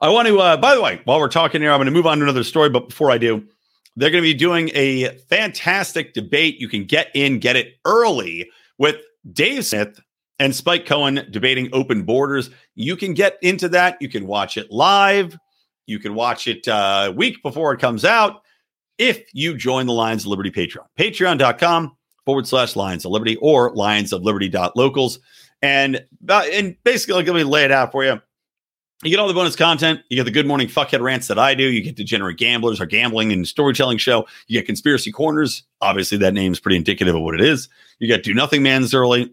I 0.00 0.10
want 0.10 0.28
to, 0.28 0.38
uh, 0.38 0.56
by 0.56 0.74
the 0.74 0.82
way, 0.82 1.00
while 1.04 1.18
we're 1.18 1.28
talking 1.28 1.60
here, 1.60 1.72
I'm 1.72 1.78
going 1.78 1.86
to 1.86 1.92
move 1.92 2.06
on 2.06 2.18
to 2.18 2.24
another 2.24 2.44
story. 2.44 2.70
But 2.70 2.88
before 2.88 3.10
I 3.10 3.18
do, 3.18 3.44
they're 3.96 4.10
going 4.10 4.22
to 4.22 4.28
be 4.28 4.34
doing 4.34 4.70
a 4.74 5.08
fantastic 5.28 6.14
debate. 6.14 6.60
You 6.60 6.68
can 6.68 6.84
get 6.84 7.10
in, 7.14 7.40
get 7.40 7.56
it 7.56 7.74
early 7.84 8.48
with 8.78 8.96
Dave 9.32 9.66
Smith 9.66 10.00
and 10.38 10.54
Spike 10.54 10.86
Cohen 10.86 11.26
debating 11.30 11.68
open 11.72 12.04
borders. 12.04 12.50
You 12.76 12.96
can 12.96 13.12
get 13.12 13.38
into 13.42 13.68
that. 13.70 14.00
You 14.00 14.08
can 14.08 14.28
watch 14.28 14.56
it 14.56 14.70
live. 14.70 15.36
You 15.86 15.98
can 15.98 16.14
watch 16.14 16.46
it 16.46 16.68
uh, 16.68 17.12
week 17.16 17.42
before 17.42 17.72
it 17.72 17.80
comes 17.80 18.04
out 18.04 18.42
if 18.98 19.24
you 19.32 19.56
join 19.56 19.86
the 19.86 19.92
Lions 19.92 20.24
of 20.24 20.28
Liberty 20.28 20.50
Patreon. 20.50 20.86
Patreon.com 20.96 21.96
forward 22.24 22.46
slash 22.46 22.76
Lions 22.76 23.04
of 23.04 23.10
Liberty 23.10 23.36
or 23.36 23.74
Lions 23.74 24.12
of 24.12 24.22
Liberty 24.22 24.52
locals. 24.76 25.18
And, 25.60 26.04
uh, 26.28 26.44
and 26.52 26.76
basically, 26.84 27.24
let 27.24 27.34
me 27.34 27.42
lay 27.42 27.64
it 27.64 27.72
out 27.72 27.90
for 27.90 28.04
you. 28.04 28.20
You 29.04 29.10
get 29.10 29.20
all 29.20 29.28
the 29.28 29.34
bonus 29.34 29.54
content. 29.54 30.00
You 30.08 30.16
get 30.16 30.24
the 30.24 30.32
good 30.32 30.46
morning 30.46 30.66
fuckhead 30.66 31.00
rants 31.00 31.28
that 31.28 31.38
I 31.38 31.54
do. 31.54 31.64
You 31.64 31.82
get 31.82 31.94
degenerate 31.94 32.36
gamblers, 32.36 32.80
our 32.80 32.86
gambling 32.86 33.32
and 33.32 33.46
storytelling 33.46 33.98
show. 33.98 34.26
You 34.48 34.58
get 34.58 34.66
conspiracy 34.66 35.12
corners. 35.12 35.62
Obviously, 35.80 36.18
that 36.18 36.34
name's 36.34 36.58
pretty 36.58 36.76
indicative 36.76 37.14
of 37.14 37.22
what 37.22 37.34
it 37.34 37.40
is. 37.40 37.68
You 38.00 38.08
get 38.08 38.24
do 38.24 38.34
nothing 38.34 38.62
man's 38.62 38.92
early. 38.94 39.32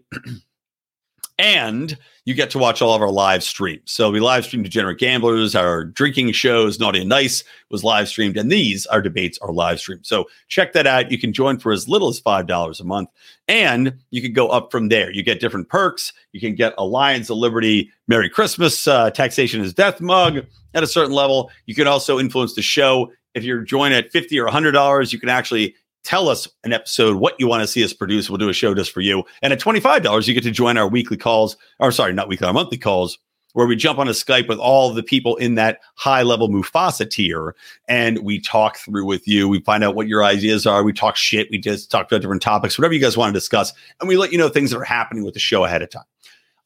and 1.38 1.98
you 2.26 2.34
get 2.34 2.50
to 2.50 2.58
watch 2.58 2.82
all 2.82 2.92
of 2.92 3.00
our 3.00 3.10
live 3.10 3.42
streams. 3.44 3.92
So 3.92 4.10
we 4.10 4.18
live 4.18 4.44
stream 4.44 4.64
Degenerate 4.64 4.98
Gamblers, 4.98 5.54
our 5.54 5.84
drinking 5.84 6.32
shows, 6.32 6.78
Naughty 6.80 7.00
and 7.00 7.08
Nice 7.08 7.44
was 7.70 7.84
live 7.84 8.08
streamed, 8.08 8.36
and 8.36 8.50
these, 8.50 8.84
our 8.86 9.00
debates, 9.00 9.38
are 9.38 9.52
live 9.52 9.78
streamed. 9.78 10.04
So 10.04 10.26
check 10.48 10.72
that 10.72 10.88
out. 10.88 11.12
You 11.12 11.18
can 11.18 11.32
join 11.32 11.58
for 11.58 11.72
as 11.72 11.88
little 11.88 12.08
as 12.08 12.20
$5 12.20 12.80
a 12.80 12.84
month, 12.84 13.10
and 13.46 13.96
you 14.10 14.20
can 14.20 14.32
go 14.32 14.48
up 14.48 14.72
from 14.72 14.88
there. 14.88 15.12
You 15.12 15.22
get 15.22 15.38
different 15.38 15.68
perks. 15.68 16.12
You 16.32 16.40
can 16.40 16.56
get 16.56 16.74
a 16.76 16.84
Lions 16.84 17.30
of 17.30 17.38
Liberty 17.38 17.92
Merry 18.08 18.28
Christmas, 18.28 18.88
uh, 18.88 19.10
Taxation 19.10 19.60
is 19.60 19.72
Death 19.72 20.00
mug 20.00 20.44
at 20.74 20.82
a 20.82 20.86
certain 20.86 21.12
level. 21.12 21.50
You 21.66 21.76
can 21.76 21.86
also 21.86 22.18
influence 22.18 22.54
the 22.54 22.62
show. 22.62 23.12
If 23.34 23.44
you're 23.44 23.62
joining 23.62 23.98
at 23.98 24.10
50 24.10 24.38
or 24.40 24.48
$100, 24.48 25.12
you 25.12 25.20
can 25.20 25.28
actually 25.28 25.76
tell 26.06 26.28
us 26.28 26.48
an 26.64 26.72
episode, 26.72 27.16
what 27.16 27.34
you 27.38 27.48
want 27.48 27.62
to 27.62 27.66
see 27.66 27.84
us 27.84 27.92
produce. 27.92 28.30
We'll 28.30 28.38
do 28.38 28.48
a 28.48 28.54
show 28.54 28.74
just 28.74 28.92
for 28.92 29.00
you. 29.00 29.24
And 29.42 29.52
at 29.52 29.60
$25, 29.60 30.26
you 30.26 30.34
get 30.34 30.44
to 30.44 30.50
join 30.50 30.78
our 30.78 30.88
weekly 30.88 31.16
calls, 31.16 31.56
or 31.80 31.90
sorry, 31.90 32.12
not 32.12 32.28
weekly, 32.28 32.46
our 32.46 32.52
monthly 32.52 32.78
calls 32.78 33.18
where 33.56 33.66
we 33.66 33.74
jump 33.74 33.98
on 33.98 34.06
a 34.06 34.10
Skype 34.10 34.48
with 34.48 34.58
all 34.58 34.92
the 34.92 35.02
people 35.02 35.34
in 35.36 35.54
that 35.54 35.80
high 35.94 36.22
level 36.22 36.50
Mufasa 36.50 37.08
tier 37.08 37.56
and 37.88 38.18
we 38.18 38.38
talk 38.38 38.76
through 38.76 39.06
with 39.06 39.26
you. 39.26 39.48
We 39.48 39.60
find 39.60 39.82
out 39.82 39.94
what 39.94 40.08
your 40.08 40.22
ideas 40.22 40.66
are. 40.66 40.82
We 40.82 40.92
talk 40.92 41.16
shit. 41.16 41.48
We 41.50 41.56
just 41.56 41.90
talk 41.90 42.06
about 42.06 42.20
different 42.20 42.42
topics, 42.42 42.76
whatever 42.76 42.92
you 42.92 43.00
guys 43.00 43.16
want 43.16 43.32
to 43.32 43.40
discuss. 43.40 43.72
And 43.98 44.10
we 44.10 44.18
let 44.18 44.30
you 44.30 44.36
know 44.36 44.50
things 44.50 44.72
that 44.72 44.76
are 44.76 44.84
happening 44.84 45.24
with 45.24 45.32
the 45.32 45.40
show 45.40 45.64
ahead 45.64 45.80
of 45.80 45.88
time. 45.88 46.04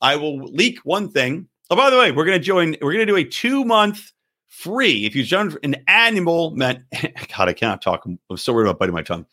I 0.01 0.17
will 0.17 0.39
leak 0.39 0.81
one 0.81 1.09
thing. 1.09 1.47
Oh, 1.71 1.77
by 1.77 1.91
the 1.91 1.97
way, 1.97 2.11
we're 2.11 2.25
going 2.25 2.41
to 2.41 2.45
join, 2.45 2.75
we're 2.83 2.93
going 2.93 3.07
to 3.07 3.13
do 3.13 3.15
a 3.15 3.23
two 3.23 3.65
month 3.65 4.11
free. 4.51 5.07
If 5.07 5.17
you 5.17 5.25
join 5.25 5.57
an 5.63 5.77
annual, 5.89 6.51
meant, 6.51 6.81
God, 7.37 7.49
I 7.49 7.55
cannot 7.55 7.81
talk. 7.81 8.05
I'm 8.05 8.19
so 8.37 8.53
worried 8.53 8.67
about 8.67 8.79
biting 8.79 8.95
my 8.95 9.03
tongue. 9.03 9.25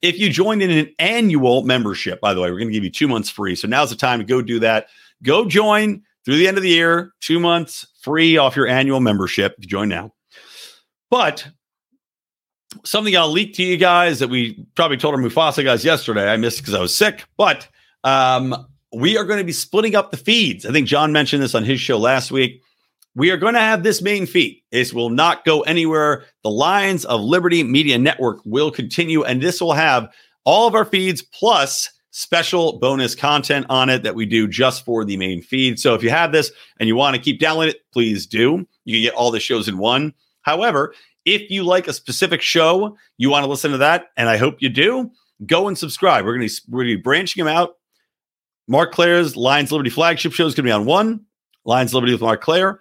If 0.00 0.18
you 0.18 0.30
join 0.30 0.62
in 0.62 0.70
an 0.70 0.94
annual 0.98 1.62
membership, 1.62 2.20
by 2.20 2.32
the 2.32 2.40
way, 2.40 2.50
we're 2.50 2.58
going 2.58 2.68
to 2.68 2.74
give 2.74 2.84
you 2.84 2.90
two 2.90 3.08
months 3.08 3.28
free. 3.28 3.54
So 3.54 3.68
now's 3.68 3.90
the 3.90 3.96
time 3.96 4.18
to 4.20 4.24
go 4.24 4.40
do 4.40 4.58
that. 4.60 4.86
Go 5.22 5.44
join 5.44 6.02
through 6.24 6.36
the 6.36 6.48
end 6.48 6.56
of 6.56 6.62
the 6.62 6.70
year, 6.70 7.12
two 7.20 7.38
months 7.38 7.86
free 8.00 8.36
off 8.36 8.56
your 8.56 8.66
annual 8.66 9.00
membership 9.00 9.54
if 9.58 9.64
you 9.64 9.68
join 9.68 9.88
now. 9.88 10.12
But 11.10 11.46
something 12.84 13.16
I'll 13.16 13.30
leak 13.30 13.54
to 13.54 13.62
you 13.62 13.76
guys 13.76 14.18
that 14.20 14.28
we 14.28 14.66
probably 14.74 14.96
told 14.96 15.14
our 15.14 15.20
Mufasa 15.20 15.64
guys 15.64 15.84
yesterday. 15.84 16.28
I 16.30 16.36
missed 16.36 16.58
because 16.58 16.74
I 16.74 16.80
was 16.80 16.94
sick, 16.94 17.24
but 17.36 17.68
um, 18.04 18.66
we 18.92 19.16
are 19.18 19.24
going 19.24 19.38
to 19.38 19.44
be 19.44 19.52
splitting 19.52 19.94
up 19.94 20.10
the 20.10 20.16
feeds. 20.16 20.64
I 20.64 20.72
think 20.72 20.86
John 20.86 21.12
mentioned 21.12 21.42
this 21.42 21.54
on 21.54 21.64
his 21.64 21.80
show 21.80 21.98
last 21.98 22.30
week. 22.30 22.62
We 23.14 23.30
are 23.30 23.36
going 23.36 23.54
to 23.54 23.60
have 23.60 23.82
this 23.82 24.00
main 24.00 24.26
feed. 24.26 24.62
This 24.70 24.92
will 24.92 25.10
not 25.10 25.44
go 25.44 25.60
anywhere. 25.62 26.24
The 26.42 26.50
Lions 26.50 27.04
of 27.04 27.20
Liberty 27.20 27.62
Media 27.62 27.98
Network 27.98 28.40
will 28.44 28.70
continue, 28.70 29.22
and 29.22 29.42
this 29.42 29.60
will 29.60 29.74
have 29.74 30.08
all 30.44 30.66
of 30.66 30.74
our 30.74 30.84
feeds 30.84 31.22
plus 31.22 31.90
special 32.10 32.78
bonus 32.78 33.14
content 33.14 33.66
on 33.68 33.88
it 33.88 34.02
that 34.02 34.14
we 34.14 34.26
do 34.26 34.46
just 34.46 34.84
for 34.84 35.04
the 35.04 35.16
main 35.16 35.42
feed. 35.42 35.78
So 35.78 35.94
if 35.94 36.02
you 36.02 36.10
have 36.10 36.32
this 36.32 36.50
and 36.78 36.86
you 36.86 36.96
want 36.96 37.16
to 37.16 37.22
keep 37.22 37.40
downloading 37.40 37.74
it, 37.74 37.80
please 37.92 38.26
do. 38.26 38.66
You 38.84 38.94
can 38.96 39.02
get 39.02 39.14
all 39.14 39.30
the 39.30 39.40
shows 39.40 39.68
in 39.68 39.78
one. 39.78 40.12
However, 40.42 40.94
if 41.24 41.50
you 41.50 41.64
like 41.64 41.88
a 41.88 41.92
specific 41.92 42.42
show, 42.42 42.96
you 43.16 43.30
want 43.30 43.44
to 43.44 43.50
listen 43.50 43.70
to 43.72 43.78
that, 43.78 44.06
and 44.16 44.28
I 44.28 44.36
hope 44.36 44.60
you 44.60 44.68
do, 44.68 45.10
go 45.46 45.68
and 45.68 45.76
subscribe. 45.76 46.24
We're 46.24 46.36
going 46.36 46.48
to 46.48 46.62
we're 46.68 46.80
going 46.84 46.90
to 46.90 46.96
be 46.96 47.02
branching 47.02 47.44
them 47.44 47.54
out. 47.54 47.76
Marc 48.68 48.92
Clair's 48.92 49.36
Lions 49.36 49.70
Liberty 49.70 49.90
flagship 49.90 50.32
show 50.32 50.46
is 50.46 50.54
going 50.54 50.64
to 50.64 50.68
be 50.68 50.72
on 50.72 50.84
one. 50.84 51.24
Lions 51.64 51.94
Liberty 51.94 52.12
with 52.12 52.22
Marc 52.22 52.40
Clair. 52.40 52.80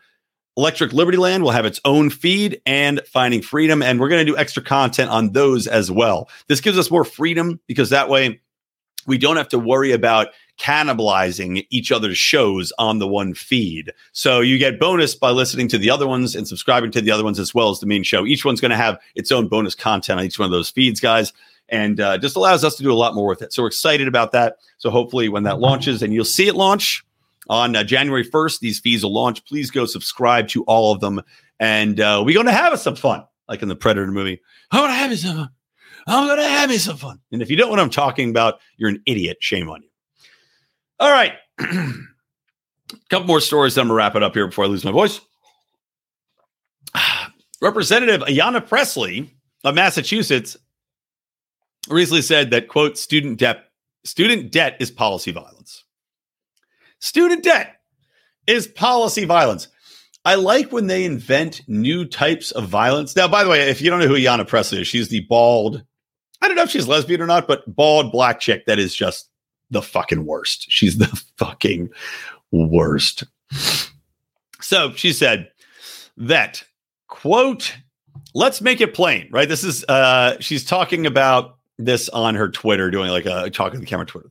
Electric 0.57 0.91
Liberty 0.91 1.17
Land 1.17 1.43
will 1.43 1.51
have 1.51 1.65
its 1.65 1.79
own 1.85 2.09
feed 2.09 2.61
and 2.65 3.01
Finding 3.07 3.41
Freedom, 3.41 3.81
and 3.81 3.99
we're 3.99 4.09
going 4.09 4.25
to 4.25 4.31
do 4.31 4.37
extra 4.37 4.61
content 4.61 5.09
on 5.09 5.31
those 5.31 5.65
as 5.65 5.89
well. 5.89 6.29
This 6.47 6.59
gives 6.59 6.77
us 6.77 6.91
more 6.91 7.05
freedom 7.05 7.59
because 7.67 7.89
that 7.89 8.09
way 8.09 8.41
we 9.07 9.17
don't 9.17 9.37
have 9.37 9.49
to 9.49 9.59
worry 9.59 9.93
about 9.93 10.27
cannibalizing 10.59 11.65
each 11.69 11.91
other's 11.91 12.17
shows 12.17 12.71
on 12.77 12.99
the 12.99 13.07
one 13.07 13.33
feed. 13.33 13.91
So 14.11 14.41
you 14.41 14.57
get 14.57 14.79
bonus 14.79 15.15
by 15.15 15.31
listening 15.31 15.67
to 15.69 15.77
the 15.77 15.89
other 15.89 16.07
ones 16.07 16.35
and 16.35 16.47
subscribing 16.47 16.91
to 16.91 17.01
the 17.01 17.11
other 17.11 17.23
ones 17.23 17.39
as 17.39 17.55
well 17.55 17.69
as 17.69 17.79
the 17.79 17.87
main 17.87 18.03
show. 18.03 18.25
Each 18.25 18.45
one's 18.45 18.61
going 18.61 18.71
to 18.71 18.77
have 18.77 18.99
its 19.15 19.31
own 19.31 19.47
bonus 19.47 19.73
content 19.73 20.19
on 20.19 20.25
each 20.25 20.37
one 20.37 20.45
of 20.45 20.51
those 20.51 20.69
feeds, 20.69 20.99
guys, 20.99 21.33
and 21.69 21.99
uh, 21.99 22.17
just 22.17 22.35
allows 22.35 22.63
us 22.63 22.75
to 22.75 22.83
do 22.83 22.91
a 22.91 22.93
lot 22.93 23.15
more 23.15 23.27
with 23.27 23.41
it. 23.41 23.53
So 23.53 23.63
we're 23.63 23.67
excited 23.67 24.07
about 24.07 24.33
that. 24.33 24.57
So 24.77 24.89
hopefully, 24.89 25.29
when 25.29 25.43
that 25.43 25.59
launches, 25.59 26.03
and 26.03 26.13
you'll 26.13 26.25
see 26.25 26.47
it 26.47 26.55
launch 26.55 27.03
on 27.49 27.75
uh, 27.75 27.83
January 27.83 28.25
1st, 28.25 28.59
these 28.59 28.79
fees 28.79 29.03
will 29.03 29.13
launch. 29.13 29.45
Please 29.45 29.71
go 29.71 29.85
subscribe 29.85 30.47
to 30.49 30.63
all 30.63 30.93
of 30.93 30.99
them, 30.99 31.21
and 31.59 31.99
uh, 31.99 32.21
we're 32.25 32.35
going 32.35 32.45
to 32.45 32.51
have 32.51 32.77
some 32.79 32.95
fun, 32.95 33.23
like 33.47 33.61
in 33.61 33.67
the 33.67 33.75
Predator 33.75 34.11
movie. 34.11 34.41
I'm 34.71 34.81
going 34.81 34.91
to 34.91 34.95
have 34.95 35.19
some 35.19 35.35
fun. 35.35 35.49
I'm 36.07 36.27
going 36.27 36.39
to 36.39 36.43
have 36.43 36.69
me 36.69 36.77
some 36.77 36.97
fun. 36.97 37.19
And 37.31 37.41
if 37.41 37.49
you 37.49 37.57
don't 37.57 37.67
know 37.67 37.71
what 37.71 37.79
I'm 37.79 37.89
talking 37.89 38.29
about, 38.29 38.59
you're 38.77 38.89
an 38.89 39.01
idiot. 39.05 39.37
Shame 39.39 39.69
on 39.69 39.81
you. 39.83 39.89
All 40.99 41.11
right. 41.11 41.33
A 41.59 41.93
couple 43.09 43.27
more 43.27 43.41
stories. 43.41 43.75
Then 43.75 43.83
I'm 43.83 43.87
going 43.87 43.95
to 43.95 43.97
wrap 43.97 44.15
it 44.15 44.23
up 44.23 44.33
here 44.33 44.47
before 44.47 44.65
I 44.65 44.67
lose 44.67 44.83
my 44.83 44.91
voice. 44.91 45.21
Representative 47.61 48.21
Ayanna 48.21 48.67
Pressley 48.67 49.35
of 49.63 49.75
Massachusetts 49.75 50.57
recently 51.89 52.21
said 52.21 52.51
that, 52.51 52.67
quote, 52.67 52.97
student 52.97 53.39
debt, 53.39 53.65
student 54.03 54.51
debt 54.51 54.77
is 54.79 54.89
policy 54.89 55.31
violence. 55.31 55.83
Student 57.01 57.43
debt 57.43 57.75
is 58.47 58.67
policy 58.67 59.25
violence. 59.25 59.67
I 60.23 60.35
like 60.35 60.71
when 60.71 60.87
they 60.87 61.03
invent 61.03 61.61
new 61.67 62.05
types 62.05 62.51
of 62.51 62.69
violence. 62.69 63.15
Now, 63.15 63.27
by 63.27 63.43
the 63.43 63.49
way, 63.49 63.69
if 63.69 63.81
you 63.81 63.89
don't 63.89 63.99
know 63.99 64.07
who 64.07 64.15
Ayanna 64.15 64.47
Pressley 64.47 64.81
is, 64.81 64.87
she's 64.87 65.09
the 65.09 65.21
bald 65.21 65.83
I 66.41 66.47
don't 66.47 66.55
know 66.55 66.63
if 66.63 66.71
she's 66.71 66.87
lesbian 66.87 67.21
or 67.21 67.27
not, 67.27 67.47
but 67.47 67.63
bald 67.73 68.11
black 68.11 68.39
chick 68.39 68.65
that 68.65 68.79
is 68.79 68.95
just 68.95 69.29
the 69.69 69.81
fucking 69.81 70.25
worst. 70.25 70.65
She's 70.69 70.97
the 70.97 71.07
fucking 71.37 71.89
worst. 72.51 73.23
So 74.59 74.91
she 74.93 75.13
said 75.13 75.49
that 76.17 76.63
quote, 77.07 77.75
let's 78.33 78.61
make 78.61 78.81
it 78.81 78.93
plain, 78.93 79.29
right? 79.31 79.47
This 79.47 79.63
is 79.63 79.83
uh 79.85 80.37
she's 80.39 80.65
talking 80.65 81.05
about 81.05 81.57
this 81.77 82.09
on 82.09 82.35
her 82.35 82.49
Twitter, 82.49 82.89
doing 82.89 83.11
like 83.11 83.25
a 83.25 83.49
talking 83.51 83.79
to 83.79 83.79
the 83.79 83.85
camera 83.85 84.05
Twitter. 84.05 84.29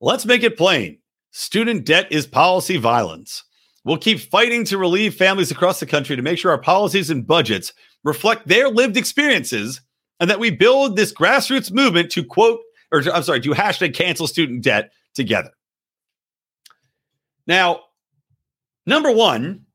Let's 0.00 0.26
make 0.26 0.42
it 0.42 0.58
plain. 0.58 0.98
Student 1.36 1.84
debt 1.84 2.06
is 2.12 2.28
policy 2.28 2.76
violence. 2.76 3.42
We'll 3.84 3.98
keep 3.98 4.20
fighting 4.20 4.64
to 4.66 4.78
relieve 4.78 5.16
families 5.16 5.50
across 5.50 5.80
the 5.80 5.84
country 5.84 6.14
to 6.14 6.22
make 6.22 6.38
sure 6.38 6.52
our 6.52 6.60
policies 6.60 7.10
and 7.10 7.26
budgets 7.26 7.72
reflect 8.04 8.46
their 8.46 8.68
lived 8.68 8.96
experiences 8.96 9.80
and 10.20 10.30
that 10.30 10.38
we 10.38 10.52
build 10.52 10.94
this 10.94 11.12
grassroots 11.12 11.72
movement 11.72 12.12
to 12.12 12.22
quote, 12.22 12.60
or 12.92 13.02
to, 13.02 13.12
I'm 13.12 13.24
sorry, 13.24 13.40
to 13.40 13.50
hashtag 13.50 13.94
cancel 13.94 14.28
student 14.28 14.62
debt 14.62 14.92
together. 15.12 15.50
Now, 17.48 17.80
number 18.86 19.10
one, 19.10 19.66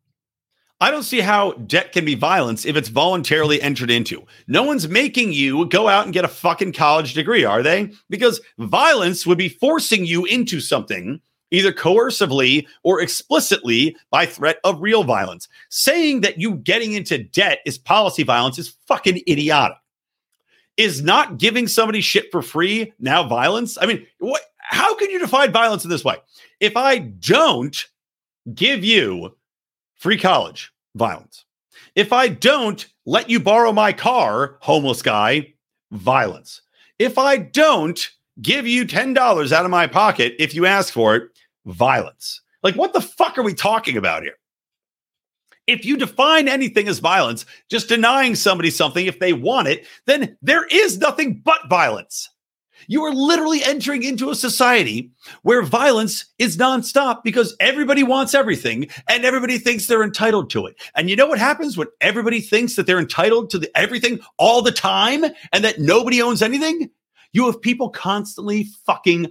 I 0.79 0.91
don't 0.91 1.03
see 1.03 1.19
how 1.19 1.51
debt 1.51 1.91
can 1.91 2.05
be 2.05 2.15
violence 2.15 2.63
if 2.63 2.77
it's 2.77 2.87
voluntarily 2.87 3.61
entered 3.61 3.91
into. 3.91 4.25
No 4.47 4.63
one's 4.63 4.87
making 4.87 5.33
you 5.33 5.65
go 5.65 5.89
out 5.89 6.05
and 6.05 6.13
get 6.13 6.23
a 6.23 6.29
fucking 6.29 6.71
college 6.71 7.15
degree, 7.15 7.43
are 7.43 7.61
they? 7.61 7.91
Because 8.09 8.39
violence 8.59 9.27
would 9.27 9.37
be 9.37 9.49
forcing 9.49 10.05
you 10.05 10.23
into 10.23 10.61
something 10.61 11.19
either 11.51 11.71
coercively 11.71 12.65
or 12.83 13.01
explicitly 13.01 13.95
by 14.11 14.25
threat 14.25 14.59
of 14.63 14.81
real 14.81 15.03
violence. 15.03 15.47
Saying 15.69 16.21
that 16.21 16.39
you 16.39 16.55
getting 16.55 16.93
into 16.93 17.23
debt 17.23 17.59
is 17.65 17.77
policy 17.77 18.23
violence 18.23 18.59
is 18.59 18.75
fucking 18.87 19.21
idiotic 19.27 19.77
is 20.79 21.03
not 21.03 21.37
giving 21.37 21.67
somebody 21.67 21.99
shit 21.99 22.31
for 22.31 22.41
free 22.41 22.93
now 22.99 23.27
violence? 23.27 23.77
I 23.79 23.85
mean, 23.85 24.07
what 24.19 24.41
how 24.61 24.95
can 24.95 25.09
you 25.09 25.19
define 25.19 25.51
violence 25.51 25.83
in 25.83 25.89
this 25.89 26.05
way? 26.05 26.15
If 26.61 26.77
I 26.77 26.99
don't 26.99 27.75
give 28.53 28.83
you 28.83 29.35
free 29.95 30.17
college, 30.17 30.71
violence. 30.95 31.43
If 31.95 32.13
I 32.13 32.29
don't 32.29 32.87
let 33.05 33.29
you 33.29 33.39
borrow 33.39 33.73
my 33.73 33.91
car, 33.91 34.57
homeless 34.61 35.01
guy, 35.01 35.53
violence. 35.91 36.61
If 36.97 37.17
I 37.17 37.37
don't 37.37 38.09
give 38.41 38.65
you 38.65 38.85
$10 38.85 39.51
out 39.51 39.65
of 39.65 39.71
my 39.71 39.85
pocket 39.85 40.35
if 40.39 40.53
you 40.53 40.65
ask 40.65 40.93
for 40.93 41.15
it, 41.15 41.23
violence. 41.65 42.41
Like, 42.63 42.75
what 42.75 42.93
the 42.93 43.01
fuck 43.01 43.37
are 43.37 43.43
we 43.43 43.53
talking 43.53 43.97
about 43.97 44.23
here? 44.23 44.35
if 45.69 45.85
you 45.85 45.95
define 45.95 46.47
anything 46.47 46.87
as 46.87 46.97
violence, 46.97 47.45
just 47.69 47.89
denying 47.89 48.33
somebody 48.33 48.71
something 48.71 49.05
if 49.05 49.19
they 49.19 49.33
want 49.33 49.67
it, 49.67 49.85
then 50.07 50.35
there 50.41 50.65
is 50.65 50.97
nothing 50.97 51.41
but 51.45 51.69
violence. 51.69 52.27
You 52.87 53.03
are 53.03 53.13
literally 53.13 53.63
entering 53.63 54.03
into 54.03 54.31
a 54.31 54.35
society 54.35 55.11
where 55.43 55.61
violence 55.61 56.25
is 56.39 56.57
nonstop 56.57 57.23
because 57.23 57.55
everybody 57.59 58.01
wants 58.01 58.33
everything 58.33 58.87
and 59.07 59.25
everybody 59.25 59.59
thinks 59.59 59.85
they're 59.85 60.01
entitled 60.01 60.49
to 60.51 60.65
it. 60.65 60.75
And 60.95 61.09
you 61.09 61.15
know 61.15 61.27
what 61.27 61.39
happens 61.39 61.77
when 61.77 61.87
everybody 62.01 62.41
thinks 62.41 62.75
that 62.75 62.87
they're 62.87 62.97
entitled 62.97 63.51
to 63.51 63.59
the, 63.59 63.69
everything 63.77 64.19
all 64.37 64.61
the 64.61 64.71
time 64.71 65.25
and 65.51 65.63
that 65.63 65.79
nobody 65.79 66.21
owns 66.21 66.41
anything? 66.41 66.89
You 67.31 67.45
have 67.45 67.61
people 67.61 67.89
constantly 67.89 68.67
fucking 68.87 69.29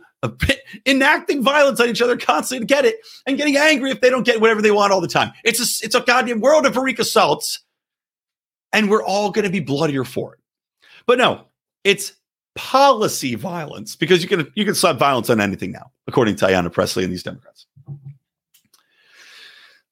enacting 0.87 1.43
violence 1.43 1.81
on 1.81 1.89
each 1.89 2.03
other 2.03 2.17
constantly 2.17 2.67
to 2.67 2.75
get 2.75 2.85
it 2.85 2.97
and 3.27 3.37
getting 3.37 3.57
angry 3.57 3.91
if 3.91 4.01
they 4.01 4.11
don't 4.11 4.25
get 4.25 4.41
whatever 4.41 4.61
they 4.61 4.71
want 4.71 4.93
all 4.93 5.01
the 5.01 5.09
time. 5.09 5.33
It's 5.45 5.61
a, 5.61 5.85
it's 5.85 5.95
a 5.95 6.01
goddamn 6.01 6.41
world 6.41 6.67
of 6.67 6.75
freak 6.75 6.99
assaults, 6.99 7.61
and 8.73 8.91
we're 8.91 9.05
all 9.05 9.31
going 9.31 9.45
to 9.45 9.51
be 9.51 9.61
bloodier 9.61 10.05
for 10.05 10.35
it. 10.35 10.41
But 11.07 11.19
no, 11.19 11.45
it's 11.85 12.13
policy 12.55 13.37
violence 13.37 13.95
because 13.95 14.23
you 14.23 14.29
can 14.29 14.51
you 14.55 14.65
can 14.65 14.75
slap 14.75 14.97
violence 14.97 15.31
on 15.31 15.41
anything 15.41 15.71
now, 15.71 15.91
according 16.07 16.37
to 16.37 16.47
Ayanna 16.47 16.73
Pressley 16.73 17.05
and 17.05 17.13
these 17.13 17.23
Democrats. 17.23 17.67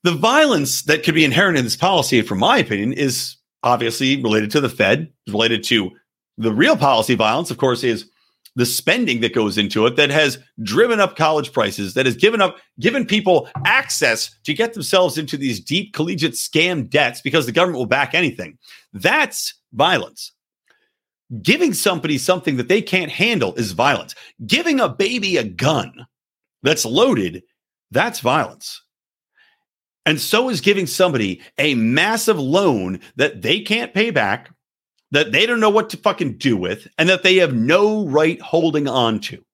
The 0.02 0.12
violence 0.12 0.82
that 0.82 1.02
could 1.02 1.14
be 1.14 1.24
inherent 1.24 1.58
in 1.58 1.64
this 1.64 1.76
policy, 1.76 2.22
from 2.22 2.38
my 2.38 2.58
opinion, 2.58 2.92
is 2.92 3.36
obviously 3.62 4.22
related 4.22 4.50
to 4.52 4.60
the 4.60 4.68
Fed, 4.68 5.12
related 5.28 5.64
to 5.64 5.90
the 6.38 6.52
real 6.52 6.76
policy 6.76 7.14
violence, 7.14 7.50
of 7.50 7.56
course, 7.56 7.82
is 7.82 8.08
the 8.56 8.66
spending 8.66 9.20
that 9.20 9.34
goes 9.34 9.56
into 9.58 9.86
it 9.86 9.96
that 9.96 10.10
has 10.10 10.38
driven 10.62 10.98
up 10.98 11.14
college 11.14 11.52
prices, 11.52 11.94
that 11.94 12.06
has 12.06 12.16
given 12.16 12.40
up, 12.40 12.56
given 12.80 13.06
people 13.06 13.48
access 13.64 14.34
to 14.44 14.54
get 14.54 14.72
themselves 14.74 15.18
into 15.18 15.36
these 15.36 15.60
deep 15.60 15.92
collegiate 15.92 16.32
scam 16.32 16.88
debts 16.88 17.20
because 17.20 17.46
the 17.46 17.52
government 17.52 17.78
will 17.78 17.86
back 17.86 18.14
anything. 18.14 18.58
That's 18.92 19.54
violence. 19.72 20.32
Giving 21.42 21.74
somebody 21.74 22.18
something 22.18 22.56
that 22.56 22.68
they 22.68 22.80
can't 22.80 23.10
handle 23.10 23.54
is 23.56 23.72
violence. 23.72 24.14
Giving 24.46 24.80
a 24.80 24.88
baby 24.88 25.36
a 25.36 25.44
gun 25.44 26.06
that's 26.62 26.86
loaded, 26.86 27.42
that's 27.90 28.20
violence. 28.20 28.82
And 30.06 30.20
so 30.20 30.48
is 30.48 30.60
giving 30.60 30.86
somebody 30.86 31.42
a 31.58 31.74
massive 31.74 32.38
loan 32.38 33.00
that 33.16 33.42
they 33.42 33.60
can't 33.60 33.92
pay 33.92 34.10
back, 34.10 34.50
that 35.12 35.32
they 35.32 35.46
don't 35.46 35.60
know 35.60 35.70
what 35.70 35.90
to 35.90 35.96
fucking 35.96 36.38
do 36.38 36.56
with, 36.56 36.88
and 36.98 37.08
that 37.08 37.22
they 37.22 37.36
have 37.36 37.54
no 37.54 38.06
right 38.06 38.40
holding 38.40 38.88
on 38.88 39.20
to. 39.20 39.44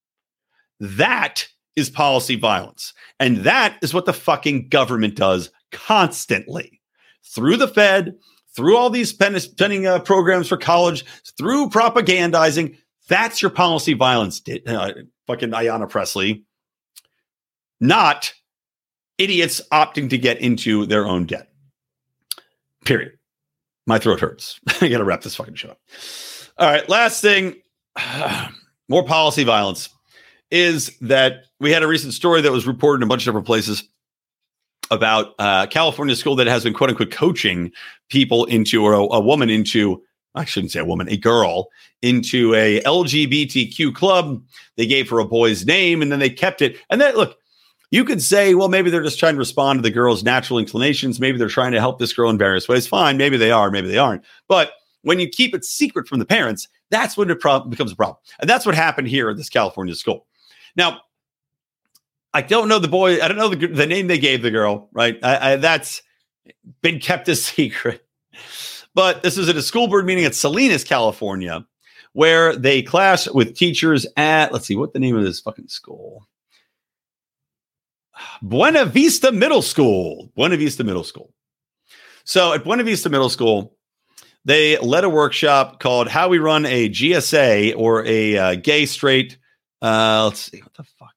That 0.80 1.46
is 1.76 1.88
policy 1.88 2.36
violence. 2.36 2.92
And 3.20 3.38
that 3.38 3.78
is 3.82 3.94
what 3.94 4.04
the 4.04 4.12
fucking 4.12 4.68
government 4.68 5.16
does 5.16 5.50
constantly 5.70 6.80
through 7.24 7.56
the 7.56 7.68
Fed, 7.68 8.14
through 8.54 8.76
all 8.76 8.90
these 8.90 9.08
spending 9.10 9.86
uh, 9.86 10.00
programs 10.00 10.48
for 10.48 10.56
college, 10.56 11.04
through 11.38 11.70
propagandizing. 11.70 12.76
That's 13.08 13.40
your 13.40 13.50
policy 13.50 13.94
violence, 13.94 14.42
uh, 14.66 14.92
fucking 15.26 15.50
Ayanna 15.50 15.88
Pressley, 15.88 16.44
Not 17.80 18.34
idiots 19.18 19.60
opting 19.72 20.10
to 20.10 20.18
get 20.18 20.40
into 20.40 20.86
their 20.86 21.06
own 21.06 21.26
debt. 21.26 21.48
Period. 22.84 23.12
My 23.86 23.98
throat 23.98 24.20
hurts. 24.20 24.60
I 24.80 24.88
got 24.88 24.98
to 24.98 25.04
wrap 25.04 25.22
this 25.22 25.36
fucking 25.36 25.54
show 25.54 25.70
up. 25.70 25.80
All 26.58 26.70
right. 26.70 26.88
Last 26.88 27.20
thing 27.20 27.56
more 28.88 29.04
policy 29.04 29.44
violence 29.44 29.88
is 30.50 30.96
that 31.00 31.44
we 31.60 31.70
had 31.70 31.82
a 31.82 31.86
recent 31.86 32.12
story 32.12 32.40
that 32.42 32.52
was 32.52 32.66
reported 32.66 33.02
in 33.02 33.04
a 33.04 33.08
bunch 33.08 33.22
of 33.22 33.26
different 33.26 33.46
places 33.46 33.84
about 34.90 35.34
uh, 35.38 35.66
California 35.66 36.14
school 36.14 36.36
that 36.36 36.46
has 36.46 36.64
been 36.64 36.74
quote 36.74 36.90
unquote 36.90 37.10
coaching 37.10 37.72
people 38.10 38.44
into 38.44 38.84
or 38.84 38.92
a, 38.92 39.02
a 39.02 39.20
woman 39.20 39.48
into 39.48 40.02
I 40.34 40.44
shouldn't 40.44 40.72
say 40.72 40.80
a 40.80 40.84
woman, 40.84 41.08
a 41.10 41.16
girl 41.16 41.68
into 42.00 42.54
a 42.54 42.80
LGBTQ 42.82 43.94
club. 43.94 44.42
They 44.76 44.86
gave 44.86 45.08
her 45.10 45.18
a 45.18 45.26
boy's 45.26 45.66
name 45.66 46.00
and 46.00 46.10
then 46.10 46.20
they 46.20 46.30
kept 46.30 46.62
it. 46.62 46.76
And 46.88 47.00
then 47.00 47.14
look, 47.14 47.36
you 47.92 48.06
could 48.06 48.22
say, 48.22 48.54
well, 48.54 48.68
maybe 48.68 48.88
they're 48.88 49.02
just 49.02 49.18
trying 49.18 49.34
to 49.34 49.38
respond 49.38 49.78
to 49.78 49.82
the 49.82 49.90
girl's 49.90 50.24
natural 50.24 50.58
inclinations. 50.58 51.20
Maybe 51.20 51.36
they're 51.36 51.48
trying 51.48 51.72
to 51.72 51.78
help 51.78 51.98
this 51.98 52.14
girl 52.14 52.30
in 52.30 52.38
various 52.38 52.66
ways. 52.66 52.86
Fine. 52.86 53.18
Maybe 53.18 53.36
they 53.36 53.52
are. 53.52 53.70
Maybe 53.70 53.86
they 53.86 53.98
aren't. 53.98 54.24
But 54.48 54.72
when 55.02 55.20
you 55.20 55.28
keep 55.28 55.54
it 55.54 55.62
secret 55.62 56.08
from 56.08 56.18
the 56.18 56.24
parents, 56.24 56.68
that's 56.88 57.18
when 57.18 57.28
it 57.30 57.38
pro- 57.38 57.60
becomes 57.60 57.92
a 57.92 57.96
problem. 57.96 58.16
And 58.40 58.48
that's 58.48 58.64
what 58.64 58.74
happened 58.74 59.08
here 59.08 59.28
at 59.28 59.36
this 59.36 59.50
California 59.50 59.94
school. 59.94 60.26
Now, 60.74 61.02
I 62.32 62.40
don't 62.40 62.66
know 62.66 62.78
the 62.78 62.88
boy. 62.88 63.20
I 63.20 63.28
don't 63.28 63.36
know 63.36 63.50
the, 63.50 63.66
the 63.66 63.86
name 63.86 64.06
they 64.06 64.18
gave 64.18 64.40
the 64.40 64.50
girl, 64.50 64.88
right? 64.92 65.18
I, 65.22 65.52
I, 65.52 65.56
that's 65.56 66.02
been 66.80 66.98
kept 66.98 67.28
a 67.28 67.36
secret. 67.36 68.06
But 68.94 69.22
this 69.22 69.36
is 69.36 69.50
at 69.50 69.56
a 69.56 69.62
school 69.62 69.86
board 69.86 70.06
meeting 70.06 70.24
at 70.24 70.34
Salinas, 70.34 70.82
California, 70.82 71.66
where 72.14 72.56
they 72.56 72.80
clash 72.80 73.28
with 73.28 73.54
teachers 73.54 74.06
at, 74.16 74.50
let's 74.50 74.66
see, 74.66 74.76
what 74.76 74.94
the 74.94 74.98
name 74.98 75.14
of 75.14 75.24
this 75.24 75.40
fucking 75.40 75.68
school? 75.68 76.26
Buena 78.42 78.84
Vista 78.84 79.32
Middle 79.32 79.62
School. 79.62 80.30
Buena 80.34 80.56
Vista 80.56 80.84
Middle 80.84 81.04
School. 81.04 81.32
So 82.24 82.52
at 82.52 82.64
Buena 82.64 82.84
Vista 82.84 83.08
Middle 83.08 83.28
School, 83.28 83.76
they 84.44 84.78
led 84.78 85.04
a 85.04 85.08
workshop 85.08 85.80
called 85.80 86.08
How 86.08 86.28
We 86.28 86.38
Run 86.38 86.66
a 86.66 86.88
GSA 86.88 87.74
or 87.76 88.04
a 88.06 88.36
uh, 88.36 88.54
Gay 88.56 88.86
Straight. 88.86 89.38
Uh, 89.80 90.24
let's 90.24 90.50
see, 90.50 90.60
what 90.60 90.74
the 90.74 90.84
fuck? 90.84 91.14